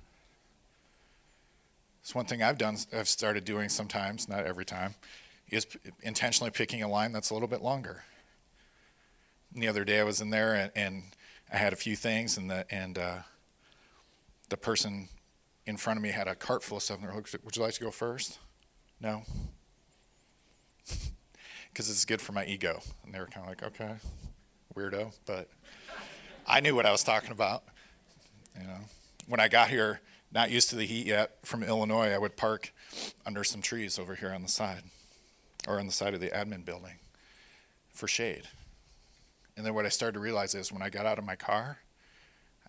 It's 2.02 2.16
one 2.16 2.26
thing 2.26 2.42
I've 2.42 2.58
done, 2.58 2.78
I've 2.94 3.10
started 3.10 3.44
doing 3.44 3.68
sometimes, 3.68 4.30
not 4.30 4.46
every 4.46 4.64
time, 4.64 4.96
is 5.50 5.66
intentionally 6.02 6.52
picking 6.52 6.84
a 6.84 6.88
line 6.88 7.12
that's 7.12 7.30
a 7.30 7.34
little 7.34 7.48
bit 7.48 7.62
longer. 7.62 8.04
And 9.54 9.64
the 9.64 9.68
other 9.68 9.86
day 9.86 10.00
I 10.00 10.04
was 10.04 10.22
in 10.22 10.30
there 10.30 10.54
and, 10.54 10.72
and 10.76 11.04
I 11.52 11.58
had 11.58 11.74
a 11.74 11.78
few 11.78 11.96
things, 11.96 12.38
and 12.38 12.50
the 12.50 12.66
and 12.70 12.98
uh, 12.98 13.20
the 14.50 14.58
person 14.58 15.08
in 15.66 15.78
front 15.78 15.98
of 15.98 16.04
me 16.04 16.10
had 16.10 16.28
a 16.28 16.36
cart 16.36 16.64
full 16.64 16.78
of 16.78 16.84
stuff. 16.84 17.00
And 17.02 17.14
like, 17.14 17.28
"Would 17.44 17.56
you 17.56 17.62
like 17.62 17.74
to 17.76 17.82
go 17.82 17.92
first? 17.92 18.40
No, 19.00 19.24
because 21.72 21.90
it's 21.90 22.04
good 22.06 22.22
for 22.22 22.34
my 22.34 22.46
ego. 22.46 22.82
And 23.06 23.14
they 23.14 23.20
were 23.20 23.28
kind 23.28 23.46
of 23.46 23.50
like, 23.50 23.64
"Okay, 23.64 23.96
weirdo," 24.76 25.14
but 25.26 25.50
I 26.48 26.60
knew 26.60 26.76
what 26.76 26.86
I 26.86 26.92
was 26.92 27.04
talking 27.04 27.32
about. 27.32 27.64
You 28.60 28.68
know, 28.68 28.80
when 29.28 29.40
I 29.40 29.48
got 29.48 29.70
here, 29.70 30.02
not 30.34 30.52
used 30.52 30.70
to 30.72 30.76
the 30.76 30.86
heat 30.86 31.06
yet 31.06 31.38
from 31.44 31.64
Illinois, 31.64 32.10
I 32.10 32.18
would 32.18 32.36
park 32.36 32.74
under 33.26 33.46
some 33.46 33.62
trees 33.62 33.98
over 33.98 34.16
here 34.16 34.34
on 34.34 34.42
the 34.42 34.50
side 34.50 34.84
or 35.68 35.80
on 35.80 35.86
the 35.86 35.92
side 35.92 36.14
of 36.14 36.22
the 36.22 36.30
admin 36.30 36.66
building 36.66 36.96
for 37.92 38.08
shade. 38.08 38.44
And 39.56 39.66
then 39.66 39.74
what 39.74 39.86
I 39.86 39.90
started 39.90 40.14
to 40.14 40.20
realize 40.20 40.56
is 40.56 40.72
when 40.72 40.82
I 40.82 40.90
got 40.90 41.06
out 41.06 41.20
of 41.20 41.26
my 41.26 41.36
car, 41.36 41.80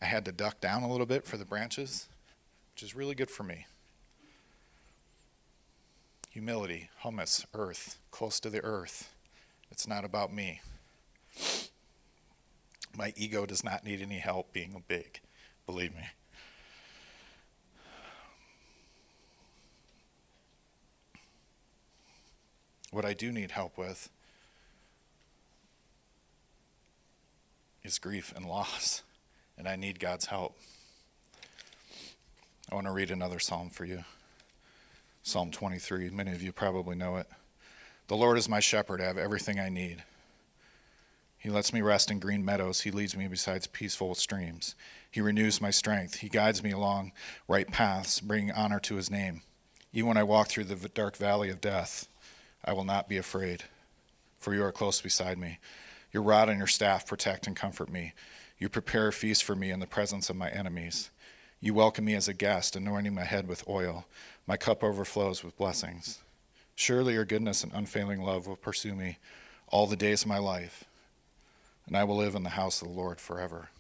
I 0.03 0.07
had 0.07 0.25
to 0.25 0.33
duck 0.33 0.61
down 0.61 0.83
a 0.83 0.91
little 0.91 1.07
bit 1.07 1.25
for 1.25 1.37
the 1.37 1.45
branches, 1.45 2.09
which 2.75 2.83
is 2.83 2.97
really 2.97 3.15
good 3.15 3.31
for 3.31 3.45
me. 3.45 3.67
Humility, 6.31 6.91
humus, 7.03 7.47
earth, 7.55 7.99
close 8.11 8.41
to 8.41 8.51
the 8.51 8.63
earth. 8.65 9.13
It's 9.71 9.87
not 9.87 10.05
about 10.05 10.33
me. 10.33 10.61
My 12.97 13.13
ego 13.17 13.47
does 13.47 13.63
not 13.63 13.85
need 13.85 14.01
any 14.01 14.19
help 14.19 14.53
being 14.53 14.83
big, 14.89 15.21
believe 15.67 15.95
me. 15.95 16.05
What 22.91 23.05
I 23.05 23.13
do 23.13 23.31
need 23.31 23.51
help 23.51 23.77
with 23.77 24.09
is 27.83 27.99
grief 27.99 28.33
and 28.35 28.47
loss, 28.47 29.03
and 29.57 29.69
I 29.69 29.77
need 29.77 30.01
God's 30.01 30.27
help. 30.27 30.57
I 32.71 32.75
want 32.75 32.87
to 32.87 32.93
read 32.93 33.11
another 33.11 33.39
psalm 33.39 33.71
for 33.71 33.85
you 33.85 34.05
Psalm 35.23 35.51
23. 35.51 36.09
Many 36.11 36.33
of 36.33 36.43
you 36.43 36.53
probably 36.53 36.97
know 36.97 37.17
it. 37.17 37.27
The 38.07 38.17
Lord 38.17 38.39
is 38.39 38.49
my 38.49 38.61
shepherd, 38.61 39.01
I 39.03 39.05
have 39.05 39.19
everything 39.19 39.61
I 39.61 39.69
need. 39.69 40.03
He 41.37 41.51
lets 41.51 41.73
me 41.73 41.83
rest 41.83 42.11
in 42.11 42.19
green 42.19 42.45
meadows. 42.45 42.81
He 42.81 42.91
leads 42.91 43.17
me 43.17 43.29
beside 43.29 43.71
peaceful 43.73 44.15
streams. 44.15 44.75
He 45.11 45.21
renews 45.21 45.61
my 45.61 45.71
strength. 45.71 46.17
He 46.17 46.29
guides 46.29 46.63
me 46.63 46.73
along 46.73 47.13
right 47.47 47.71
paths, 47.71 48.21
bringing 48.21 48.51
honor 48.51 48.81
to 48.81 48.97
his 48.97 49.11
name. 49.11 49.43
Even 49.93 50.09
when 50.09 50.17
I 50.17 50.25
walk 50.25 50.49
through 50.49 50.65
the 50.65 50.89
dark 50.89 51.17
valley 51.17 51.49
of 51.51 51.61
death, 51.61 52.09
I 52.65 52.73
will 52.73 52.85
not 52.85 53.09
be 53.09 53.17
afraid, 53.17 53.65
for 54.39 54.55
you 54.55 54.63
are 54.65 54.73
close 54.73 55.01
beside 55.01 55.39
me. 55.39 55.59
Your 56.13 56.23
rod 56.23 56.49
and 56.49 56.59
your 56.59 56.67
staff 56.67 57.07
protect 57.07 57.47
and 57.47 57.55
comfort 57.55 57.89
me. 57.89 58.13
You 58.59 58.69
prepare 58.69 59.09
a 59.09 59.13
feast 59.13 59.45
for 59.45 59.55
me 59.55 59.71
in 59.71 59.81
the 59.81 59.87
presence 59.87 60.31
of 60.31 60.37
my 60.37 60.51
enemies. 60.51 61.11
You 61.61 61.75
welcome 61.75 62.05
me 62.05 62.15
as 62.15 62.29
a 62.29 62.35
guest, 62.35 62.77
anointing 62.77 63.15
my 63.15 63.25
head 63.25 63.49
with 63.49 63.69
oil. 63.69 64.07
My 64.47 64.57
cup 64.57 64.83
overflows 64.83 65.45
with 65.45 65.57
blessings. 65.57 66.21
Surely 66.75 67.15
your 67.15 67.25
goodness 67.25 67.65
and 67.65 67.73
unfailing 67.73 68.23
love 68.23 68.47
will 68.47 68.57
pursue 68.57 68.95
me 68.95 69.19
all 69.69 69.87
the 69.87 69.97
days 69.97 70.23
of 70.23 70.29
my 70.29 70.39
life, 70.39 70.85
and 71.87 71.97
I 71.97 72.05
will 72.05 72.17
live 72.17 72.35
in 72.35 72.45
the 72.45 72.51
house 72.51 72.81
of 72.81 72.89
the 72.89 72.95
Lord 72.95 73.21
forever. 73.21 73.71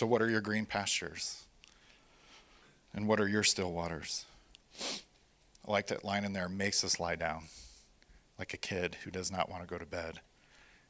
So, 0.00 0.06
what 0.06 0.22
are 0.22 0.30
your 0.30 0.40
green 0.40 0.64
pastures? 0.64 1.44
And 2.94 3.06
what 3.06 3.20
are 3.20 3.28
your 3.28 3.42
still 3.42 3.70
waters? 3.70 4.24
I 4.82 5.70
like 5.70 5.88
that 5.88 6.06
line 6.06 6.24
in 6.24 6.32
there 6.32 6.48
makes 6.48 6.82
us 6.82 6.98
lie 6.98 7.16
down 7.16 7.48
like 8.38 8.54
a 8.54 8.56
kid 8.56 8.96
who 9.04 9.10
does 9.10 9.30
not 9.30 9.50
want 9.50 9.62
to 9.62 9.68
go 9.68 9.76
to 9.76 9.84
bed. 9.84 10.20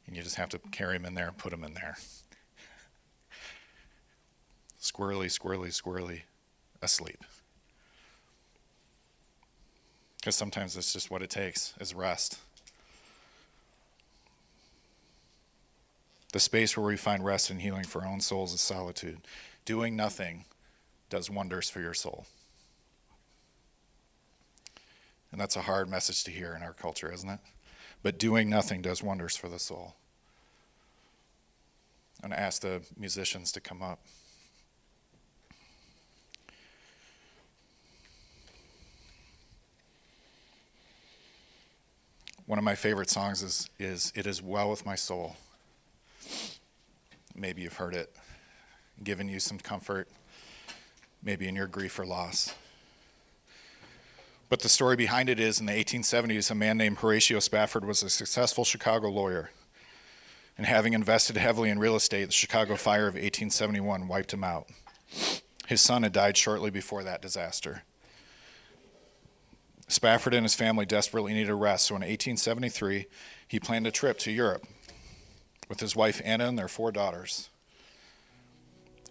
And 0.07 0.15
you 0.15 0.23
just 0.23 0.37
have 0.37 0.47
to 0.51 0.59
carry 0.71 0.95
him 0.95 1.03
in 1.03 1.13
there 1.13 1.27
and 1.27 1.37
put 1.37 1.51
him 1.51 1.65
in 1.65 1.73
there. 1.73 1.97
Squirrely, 4.81 5.25
squirrely, 5.25 5.77
squirrely, 5.77 6.21
asleep. 6.81 7.21
Because 10.21 10.37
sometimes 10.37 10.77
it's 10.77 10.93
just 10.93 11.11
what 11.11 11.21
it 11.21 11.29
takes 11.29 11.73
is 11.81 11.93
rest. 11.93 12.39
The 16.31 16.39
space 16.39 16.77
where 16.77 16.85
we 16.85 16.97
find 16.97 17.25
rest 17.25 17.49
and 17.49 17.61
healing 17.61 17.83
for 17.83 18.01
our 18.01 18.07
own 18.07 18.21
souls 18.21 18.53
is 18.53 18.61
solitude. 18.61 19.21
Doing 19.65 19.95
nothing 19.95 20.45
does 21.09 21.29
wonders 21.29 21.69
for 21.69 21.81
your 21.81 21.93
soul. 21.93 22.25
And 25.31 25.39
that's 25.39 25.55
a 25.55 25.61
hard 25.61 25.89
message 25.89 26.23
to 26.25 26.31
hear 26.31 26.53
in 26.55 26.63
our 26.63 26.73
culture, 26.73 27.11
isn't 27.11 27.29
it? 27.29 27.39
But 28.03 28.17
doing 28.17 28.49
nothing 28.49 28.81
does 28.81 29.03
wonders 29.03 29.35
for 29.35 29.49
the 29.49 29.59
soul. 29.59 29.95
I'm 32.23 32.29
going 32.29 32.37
to 32.37 32.43
ask 32.43 32.61
the 32.61 32.81
musicians 32.97 33.51
to 33.53 33.59
come 33.59 33.81
up. 33.81 33.99
One 42.45 42.57
of 42.57 42.65
my 42.65 42.75
favorite 42.75 43.09
songs 43.09 43.41
is, 43.41 43.69
is 43.79 44.11
It 44.15 44.27
Is 44.27 44.41
Well 44.41 44.69
With 44.69 44.85
My 44.85 44.95
Soul. 44.95 45.35
Maybe 47.41 47.63
you've 47.63 47.77
heard 47.77 47.95
it, 47.95 48.15
given 49.03 49.27
you 49.27 49.39
some 49.39 49.57
comfort, 49.57 50.07
maybe 51.23 51.47
in 51.47 51.55
your 51.55 51.65
grief 51.65 51.97
or 51.97 52.05
loss. 52.05 52.53
But 54.47 54.59
the 54.59 54.69
story 54.69 54.95
behind 54.95 55.27
it 55.27 55.39
is 55.39 55.59
in 55.59 55.65
the 55.65 55.71
1870s, 55.71 56.51
a 56.51 56.55
man 56.55 56.77
named 56.77 56.99
Horatio 56.99 57.39
Spafford 57.39 57.83
was 57.83 58.03
a 58.03 58.11
successful 58.11 58.63
Chicago 58.63 59.09
lawyer. 59.09 59.49
And 60.55 60.67
having 60.67 60.93
invested 60.93 61.35
heavily 61.35 61.71
in 61.71 61.79
real 61.79 61.95
estate, 61.95 62.25
the 62.25 62.31
Chicago 62.31 62.75
fire 62.75 63.07
of 63.07 63.15
1871 63.15 64.07
wiped 64.07 64.35
him 64.35 64.43
out. 64.43 64.69
His 65.65 65.81
son 65.81 66.03
had 66.03 66.13
died 66.13 66.37
shortly 66.37 66.69
before 66.69 67.03
that 67.03 67.23
disaster. 67.23 67.81
Spafford 69.87 70.35
and 70.35 70.45
his 70.45 70.53
family 70.53 70.85
desperately 70.85 71.33
needed 71.33 71.55
rest, 71.55 71.87
so 71.87 71.95
in 71.95 72.01
1873, 72.01 73.07
he 73.47 73.59
planned 73.59 73.87
a 73.87 73.91
trip 73.91 74.19
to 74.19 74.31
Europe 74.31 74.63
with 75.71 75.79
his 75.79 75.95
wife 75.95 76.21
Anna 76.25 76.49
and 76.49 76.59
their 76.59 76.67
four 76.67 76.91
daughters. 76.91 77.49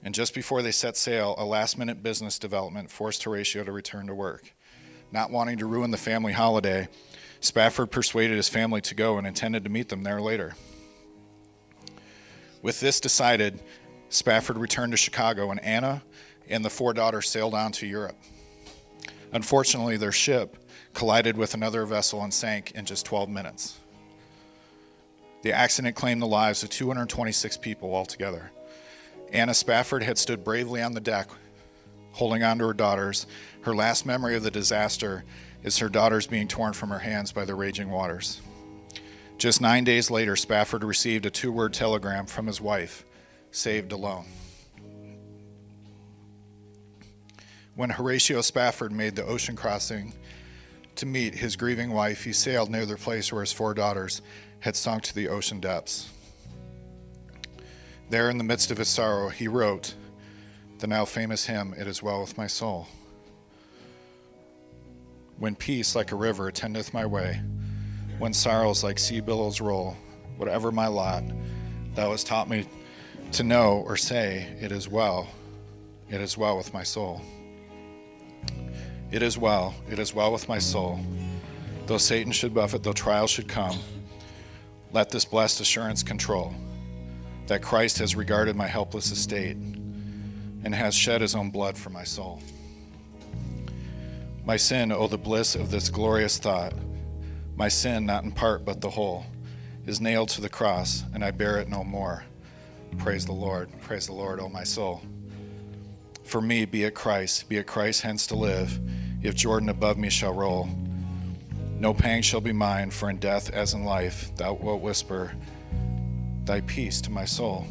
And 0.05 0.15
just 0.15 0.35
before 0.35 0.61
they 0.61 0.73
set 0.73 0.95
sail, 0.95 1.35
a 1.39 1.45
last 1.47 1.79
minute 1.79 2.03
business 2.03 2.39
development 2.39 2.91
forced 2.91 3.23
Horatio 3.23 3.65
to 3.65 3.73
return 3.73 4.07
to 4.09 4.15
work. 4.15 4.53
Not 5.11 5.31
wanting 5.31 5.57
to 5.57 5.67
ruin 5.67 5.91
the 5.91 5.97
family 5.97 6.35
holiday, 6.35 6.89
Spafford 7.41 7.91
persuaded 7.91 8.37
his 8.37 8.51
family 8.51 8.83
to 8.83 8.95
go 8.95 9.17
and 9.17 9.27
intended 9.27 9.65
to 9.65 9.71
meet 9.71 9.89
them 9.89 10.03
there 10.03 10.21
later. 10.21 10.53
With 12.61 12.79
this 12.79 13.01
decided, 13.01 13.59
Spafford 14.11 14.59
returned 14.59 14.93
to 14.93 14.99
Chicago, 14.99 15.51
and 15.51 15.65
Anna 15.65 16.03
and 16.47 16.63
the 16.63 16.69
four 16.69 16.93
daughters 16.93 17.31
sailed 17.31 17.55
on 17.55 17.73
to 17.73 17.87
Europe. 17.87 18.19
Unfortunately, 19.33 19.97
their 19.97 20.13
ship 20.13 20.59
collided 20.93 21.39
with 21.39 21.55
another 21.55 21.87
vessel 21.87 22.23
and 22.23 22.35
sank 22.35 22.73
in 22.73 22.85
just 22.85 23.07
12 23.07 23.31
minutes. 23.31 23.79
The 25.43 25.53
accident 25.53 25.97
claimed 25.97 26.21
the 26.21 26.27
lives 26.27 26.63
of 26.63 26.71
226 26.71 27.57
people 27.59 27.95
altogether. 27.95 28.51
Anna 29.33 29.55
Spafford 29.55 30.03
had 30.03 30.19
stood 30.19 30.45
bravely 30.45 30.83
on 30.83 30.93
the 30.93 31.01
deck, 31.01 31.29
holding 32.13 32.43
on 32.43 32.59
to 32.59 32.67
her 32.67 32.75
daughters. 32.75 33.27
Her 33.63 33.75
last 33.75 34.05
memory 34.05 34.37
of 34.37 34.43
the 34.43 34.51
disaster 34.51 35.25
is 35.63 35.79
her 35.79 35.89
daughters 35.89 36.27
being 36.27 36.49
torn 36.49 36.73
from 36.73 36.91
her 36.91 36.99
hands 36.99 37.33
by 37.33 37.45
the 37.45 37.55
raging 37.55 37.91
waters. 37.91 38.41
Just 39.39 39.61
nine 39.61 39.85
days 39.85 40.11
later, 40.11 40.37
Spafford 40.37 40.85
received 40.85 41.25
a 41.25 41.31
two 41.31 41.53
word 41.53 41.73
telegram 41.73 42.27
from 42.27 42.47
his 42.47 42.61
wife 42.61 43.05
saved 43.51 43.93
alone. 43.93 44.27
When 47.75 47.91
Horatio 47.91 48.43
Spafford 48.43 48.93
made 48.93 49.17
the 49.17 49.25
ocean 49.25 49.57
crossing 49.57 50.13
to 50.97 51.07
meet 51.07 51.37
his 51.37 51.57
grieving 51.57 51.93
wife, 51.93 52.25
he 52.25 52.33
sailed 52.35 52.69
near 52.69 52.85
the 52.85 52.97
place 52.97 53.33
where 53.33 53.41
his 53.41 53.53
four 53.53 53.73
daughters 53.73 54.21
had 54.61 54.77
sunk 54.77 55.03
to 55.05 55.15
the 55.15 55.29
ocean 55.29 55.61
depths. 55.61 56.11
There, 58.11 58.29
in 58.29 58.39
the 58.39 58.45
midst 58.45 58.71
of 58.71 58.79
his 58.79 58.89
sorrow, 58.89 59.29
he 59.29 59.49
wrote 59.49 59.95
the 60.79 60.87
now 60.87 61.05
famous 61.05 61.47
hymn, 61.47 61.75
It 61.79 61.87
Is 61.87 62.03
Well 62.03 62.21
With 62.21 62.37
My 62.37 62.47
Soul. 62.47 62.89
When 65.39 65.55
peace 65.55 65.95
like 65.95 66.13
a 66.13 66.17
river 66.17 66.49
attendeth 66.49 66.93
my 66.93 67.07
way, 67.07 67.41
when 68.19 68.35
sorrows 68.35 68.85
like 68.85 68.99
sea 68.99 69.21
billows 69.21 69.61
roll, 69.61 69.97
whatever 70.37 70.71
my 70.73 70.87
lot, 70.87 71.23
thou 71.95 72.11
hast 72.11 72.27
taught 72.27 72.49
me 72.49 72.67
to 73.33 73.43
know 73.43 73.85
or 73.87 73.97
say, 73.97 74.49
It 74.61 74.73
is 74.73 74.89
well, 74.89 75.29
it 76.11 76.21
is 76.21 76.37
well 76.37 76.57
with 76.57 76.75
my 76.75 76.83
soul. 76.83 77.23
It 79.11 79.23
is 79.23 79.39
well, 79.39 79.75
it 79.91 79.99
is 79.99 80.15
well 80.15 80.33
with 80.33 80.49
my 80.49 80.59
soul. 80.59 81.01
Though 81.87 81.99
Satan 81.99 82.33
should 82.33 82.55
buffet, 82.55 82.83
though 82.83 82.93
trials 82.93 83.31
should 83.31 83.49
come, 83.49 83.79
let 84.93 85.11
this 85.11 85.25
blessed 85.25 85.61
assurance 85.61 86.03
control 86.03 86.55
that 87.47 87.63
Christ 87.63 87.99
has 87.99 88.15
regarded 88.15 88.57
my 88.57 88.67
helpless 88.67 89.11
estate 89.11 89.57
and 89.57 90.75
has 90.75 90.95
shed 90.95 91.21
his 91.21 91.35
own 91.35 91.51
blood 91.51 91.77
for 91.77 91.91
my 91.91 92.05
soul. 92.05 92.41
My 94.45 94.57
sin, 94.57 94.93
oh, 94.93 95.07
the 95.07 95.19
bliss 95.19 95.55
of 95.55 95.71
this 95.71 95.89
glorious 95.89 96.39
thought 96.39 96.75
my 97.61 97.69
sin, 97.69 98.07
not 98.07 98.25
in 98.25 98.33
part 98.33 98.65
but 98.65 98.81
the 98.81 98.89
whole, 98.89 99.27
is 99.85 100.01
nailed 100.01 100.31
to 100.31 100.41
the 100.41 100.49
cross, 100.49 101.05
and 101.13 101.23
I 101.23 101.31
bear 101.31 101.59
it 101.59 101.69
no 101.69 101.85
more. 101.85 102.25
Praise 102.97 103.27
the 103.27 103.35
Lord. 103.35 103.69
Praise 103.83 104.07
the 104.07 104.15
Lord, 104.15 104.41
O 104.41 104.49
my 104.49 104.65
soul. 104.65 105.03
For 106.25 106.41
me, 106.41 106.65
be 106.65 106.85
it 106.85 106.95
Christ, 106.95 107.51
be 107.51 107.59
it 107.59 107.67
Christ 107.67 108.01
hence 108.01 108.27
to 108.29 108.35
live, 108.35 108.81
if 109.23 109.35
Jordan 109.35 109.69
above 109.69 109.99
me 109.99 110.09
shall 110.09 110.33
roll. 110.33 110.71
No 111.81 111.95
pang 111.95 112.21
shall 112.21 112.43
be 112.43 112.53
mine, 112.53 112.91
for 112.91 113.09
in 113.09 113.17
death 113.17 113.49
as 113.51 113.73
in 113.73 113.85
life, 113.85 114.31
thou 114.37 114.53
wilt 114.53 114.83
whisper 114.83 115.33
thy 116.45 116.61
peace 116.61 117.01
to 117.01 117.11
my 117.11 117.25
soul. 117.25 117.65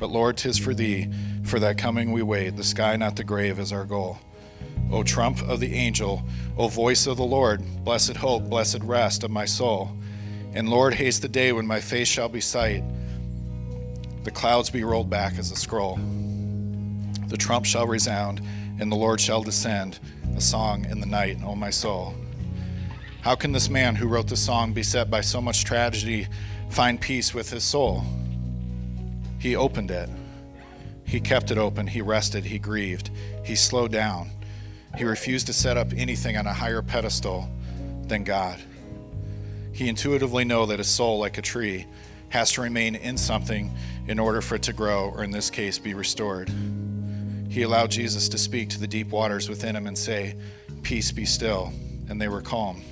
But 0.00 0.10
Lord, 0.10 0.38
'tis 0.38 0.56
for 0.56 0.72
thee, 0.72 1.08
for 1.42 1.58
that 1.60 1.76
coming 1.76 2.12
we 2.12 2.22
wait, 2.22 2.56
the 2.56 2.64
sky, 2.64 2.96
not 2.96 3.16
the 3.16 3.24
grave, 3.24 3.58
is 3.58 3.72
our 3.72 3.84
goal. 3.84 4.18
O 4.90 5.02
trump 5.02 5.42
of 5.42 5.60
the 5.60 5.74
angel, 5.74 6.22
O 6.56 6.68
voice 6.68 7.06
of 7.06 7.18
the 7.18 7.24
Lord, 7.24 7.62
blessed 7.84 8.16
hope, 8.16 8.44
blessed 8.44 8.80
rest 8.80 9.22
of 9.22 9.30
my 9.30 9.44
soul. 9.44 9.90
And 10.54 10.70
Lord, 10.70 10.94
haste 10.94 11.20
the 11.20 11.28
day 11.28 11.52
when 11.52 11.66
my 11.66 11.80
face 11.80 12.08
shall 12.08 12.30
be 12.30 12.40
sight, 12.40 12.84
the 14.24 14.30
clouds 14.30 14.70
be 14.70 14.82
rolled 14.82 15.10
back 15.10 15.38
as 15.38 15.50
a 15.50 15.56
scroll. 15.56 15.98
The 17.26 17.36
trump 17.36 17.66
shall 17.66 17.86
resound, 17.86 18.40
and 18.78 18.90
the 18.90 18.96
Lord 18.96 19.20
shall 19.20 19.42
descend, 19.42 19.98
a 20.36 20.40
song 20.40 20.86
in 20.86 21.00
the 21.00 21.06
night, 21.06 21.38
O 21.44 21.54
my 21.54 21.70
soul. 21.70 22.14
How 23.26 23.34
can 23.34 23.50
this 23.50 23.68
man 23.68 23.96
who 23.96 24.06
wrote 24.06 24.28
the 24.28 24.36
song, 24.36 24.72
beset 24.72 25.10
by 25.10 25.20
so 25.20 25.40
much 25.40 25.64
tragedy, 25.64 26.28
find 26.70 27.00
peace 27.00 27.34
with 27.34 27.50
his 27.50 27.64
soul? 27.64 28.04
He 29.40 29.56
opened 29.56 29.90
it. 29.90 30.08
He 31.04 31.18
kept 31.18 31.50
it 31.50 31.58
open. 31.58 31.88
He 31.88 32.00
rested. 32.00 32.44
He 32.44 32.60
grieved. 32.60 33.10
He 33.44 33.56
slowed 33.56 33.90
down. 33.90 34.30
He 34.96 35.02
refused 35.02 35.48
to 35.48 35.52
set 35.52 35.76
up 35.76 35.92
anything 35.96 36.36
on 36.36 36.46
a 36.46 36.52
higher 36.52 36.82
pedestal 36.82 37.48
than 38.06 38.22
God. 38.22 38.60
He 39.72 39.88
intuitively 39.88 40.44
knew 40.44 40.64
that 40.66 40.78
a 40.78 40.84
soul, 40.84 41.18
like 41.18 41.36
a 41.36 41.42
tree, 41.42 41.84
has 42.28 42.52
to 42.52 42.62
remain 42.62 42.94
in 42.94 43.16
something 43.16 43.74
in 44.06 44.20
order 44.20 44.40
for 44.40 44.54
it 44.54 44.62
to 44.62 44.72
grow, 44.72 45.10
or 45.10 45.24
in 45.24 45.32
this 45.32 45.50
case, 45.50 45.80
be 45.80 45.94
restored. 45.94 46.48
He 47.48 47.62
allowed 47.62 47.90
Jesus 47.90 48.28
to 48.28 48.38
speak 48.38 48.68
to 48.68 48.78
the 48.78 48.86
deep 48.86 49.08
waters 49.08 49.48
within 49.48 49.74
him 49.74 49.88
and 49.88 49.98
say, 49.98 50.36
Peace 50.82 51.10
be 51.10 51.24
still. 51.24 51.72
And 52.08 52.22
they 52.22 52.28
were 52.28 52.40
calm. 52.40 52.84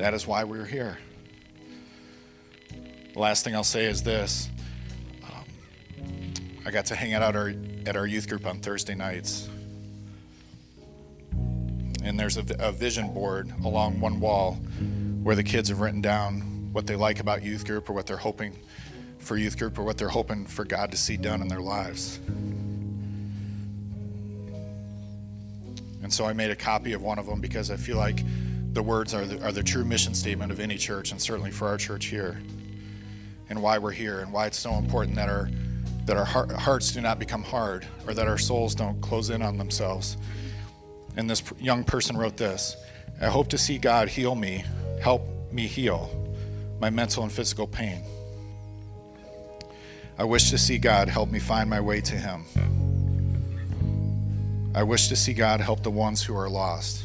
That 0.00 0.14
is 0.14 0.26
why 0.26 0.44
we're 0.44 0.64
here. 0.64 0.96
The 3.12 3.18
last 3.18 3.44
thing 3.44 3.54
I'll 3.54 3.62
say 3.62 3.84
is 3.84 4.02
this 4.02 4.48
um, 5.22 5.44
I 6.64 6.70
got 6.70 6.86
to 6.86 6.94
hang 6.94 7.12
out 7.12 7.22
at 7.22 7.36
our, 7.36 7.52
at 7.84 7.96
our 7.96 8.06
youth 8.06 8.26
group 8.26 8.46
on 8.46 8.60
Thursday 8.60 8.94
nights 8.94 9.46
and 12.02 12.18
there's 12.18 12.38
a, 12.38 12.44
a, 12.60 12.72
vision 12.72 13.12
board 13.12 13.52
along 13.62 14.00
one 14.00 14.20
wall 14.20 14.54
where 15.22 15.36
the 15.36 15.42
kids 15.42 15.68
have 15.68 15.80
written 15.80 16.00
down 16.00 16.70
what 16.72 16.86
they 16.86 16.96
like 16.96 17.20
about 17.20 17.42
youth 17.42 17.66
group 17.66 17.90
or 17.90 17.92
what 17.92 18.06
they're 18.06 18.16
hoping 18.16 18.56
for 19.18 19.36
youth 19.36 19.58
group 19.58 19.78
or 19.78 19.82
what 19.82 19.98
they're 19.98 20.08
hoping 20.08 20.46
for 20.46 20.64
God 20.64 20.92
to 20.92 20.96
see 20.96 21.18
done 21.18 21.42
in 21.42 21.48
their 21.48 21.60
lives. 21.60 22.20
And 26.02 26.10
so 26.10 26.24
I 26.24 26.32
made 26.32 26.50
a 26.50 26.56
copy 26.56 26.94
of 26.94 27.02
one 27.02 27.18
of 27.18 27.26
them 27.26 27.42
because 27.42 27.70
I 27.70 27.76
feel 27.76 27.98
like 27.98 28.20
the 28.72 28.82
words 28.82 29.14
are 29.14 29.26
the, 29.26 29.44
are 29.44 29.52
the 29.52 29.62
true 29.62 29.84
mission 29.84 30.14
statement 30.14 30.52
of 30.52 30.60
any 30.60 30.76
church 30.76 31.10
and 31.10 31.20
certainly 31.20 31.50
for 31.50 31.68
our 31.68 31.76
church 31.76 32.06
here 32.06 32.40
and 33.48 33.60
why 33.60 33.78
we're 33.78 33.90
here 33.90 34.20
and 34.20 34.32
why 34.32 34.46
it's 34.46 34.58
so 34.58 34.74
important 34.74 35.16
that 35.16 35.28
our 35.28 35.50
that 36.06 36.16
our 36.16 36.24
hearts 36.24 36.92
do 36.92 37.00
not 37.00 37.18
become 37.18 37.42
hard 37.42 37.86
or 38.06 38.14
that 38.14 38.26
our 38.26 38.38
souls 38.38 38.74
don't 38.74 39.00
close 39.00 39.30
in 39.30 39.42
on 39.42 39.58
themselves 39.58 40.16
and 41.16 41.28
this 41.28 41.42
young 41.58 41.84
person 41.84 42.16
wrote 42.16 42.36
this 42.36 42.76
I 43.20 43.26
hope 43.26 43.48
to 43.48 43.58
see 43.58 43.76
God 43.76 44.08
heal 44.08 44.34
me, 44.34 44.64
help 45.02 45.22
me 45.52 45.66
heal 45.66 46.10
my 46.80 46.88
mental 46.88 47.22
and 47.22 47.30
physical 47.30 47.66
pain. 47.66 48.02
I 50.18 50.24
wish 50.24 50.48
to 50.50 50.58
see 50.58 50.78
God 50.78 51.08
help 51.08 51.30
me 51.30 51.38
find 51.38 51.68
my 51.68 51.80
way 51.80 52.00
to 52.00 52.14
Him. 52.14 52.44
I 54.74 54.82
wish 54.84 55.08
to 55.08 55.16
see 55.16 55.34
God 55.34 55.60
help 55.60 55.82
the 55.82 55.90
ones 55.90 56.22
who 56.22 56.34
are 56.34 56.48
lost. 56.48 57.04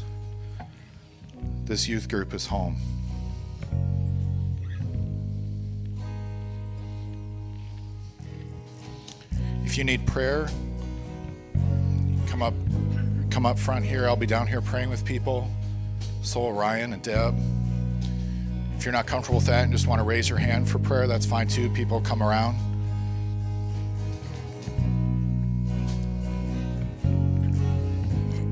This 1.66 1.88
youth 1.88 2.08
group 2.08 2.32
is 2.32 2.46
home. 2.46 2.76
If 9.64 9.76
you 9.76 9.82
need 9.82 10.06
prayer, 10.06 10.48
come 12.28 12.40
up 12.40 12.54
come 13.30 13.44
up 13.44 13.58
front 13.58 13.84
here. 13.84 14.06
I'll 14.06 14.14
be 14.14 14.26
down 14.26 14.46
here 14.46 14.60
praying 14.60 14.90
with 14.90 15.04
people. 15.04 15.50
So 16.22 16.48
Ryan 16.50 16.92
and 16.92 17.02
Deb. 17.02 17.36
If 18.78 18.84
you're 18.84 18.92
not 18.92 19.06
comfortable 19.06 19.38
with 19.38 19.46
that 19.46 19.64
and 19.64 19.72
just 19.72 19.88
want 19.88 19.98
to 19.98 20.04
raise 20.04 20.28
your 20.28 20.38
hand 20.38 20.68
for 20.68 20.78
prayer, 20.78 21.08
that's 21.08 21.26
fine 21.26 21.48
too. 21.48 21.68
People 21.70 22.00
come 22.00 22.22
around. 22.22 22.56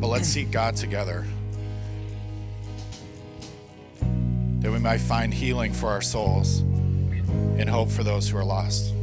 But 0.00 0.08
let's 0.08 0.26
seek 0.26 0.50
God 0.50 0.74
together. 0.74 1.24
That 4.64 4.72
we 4.72 4.78
might 4.78 5.02
find 5.02 5.32
healing 5.32 5.74
for 5.74 5.90
our 5.90 6.00
souls 6.00 6.60
and 6.60 7.68
hope 7.68 7.90
for 7.90 8.02
those 8.02 8.26
who 8.26 8.38
are 8.38 8.44
lost. 8.44 8.94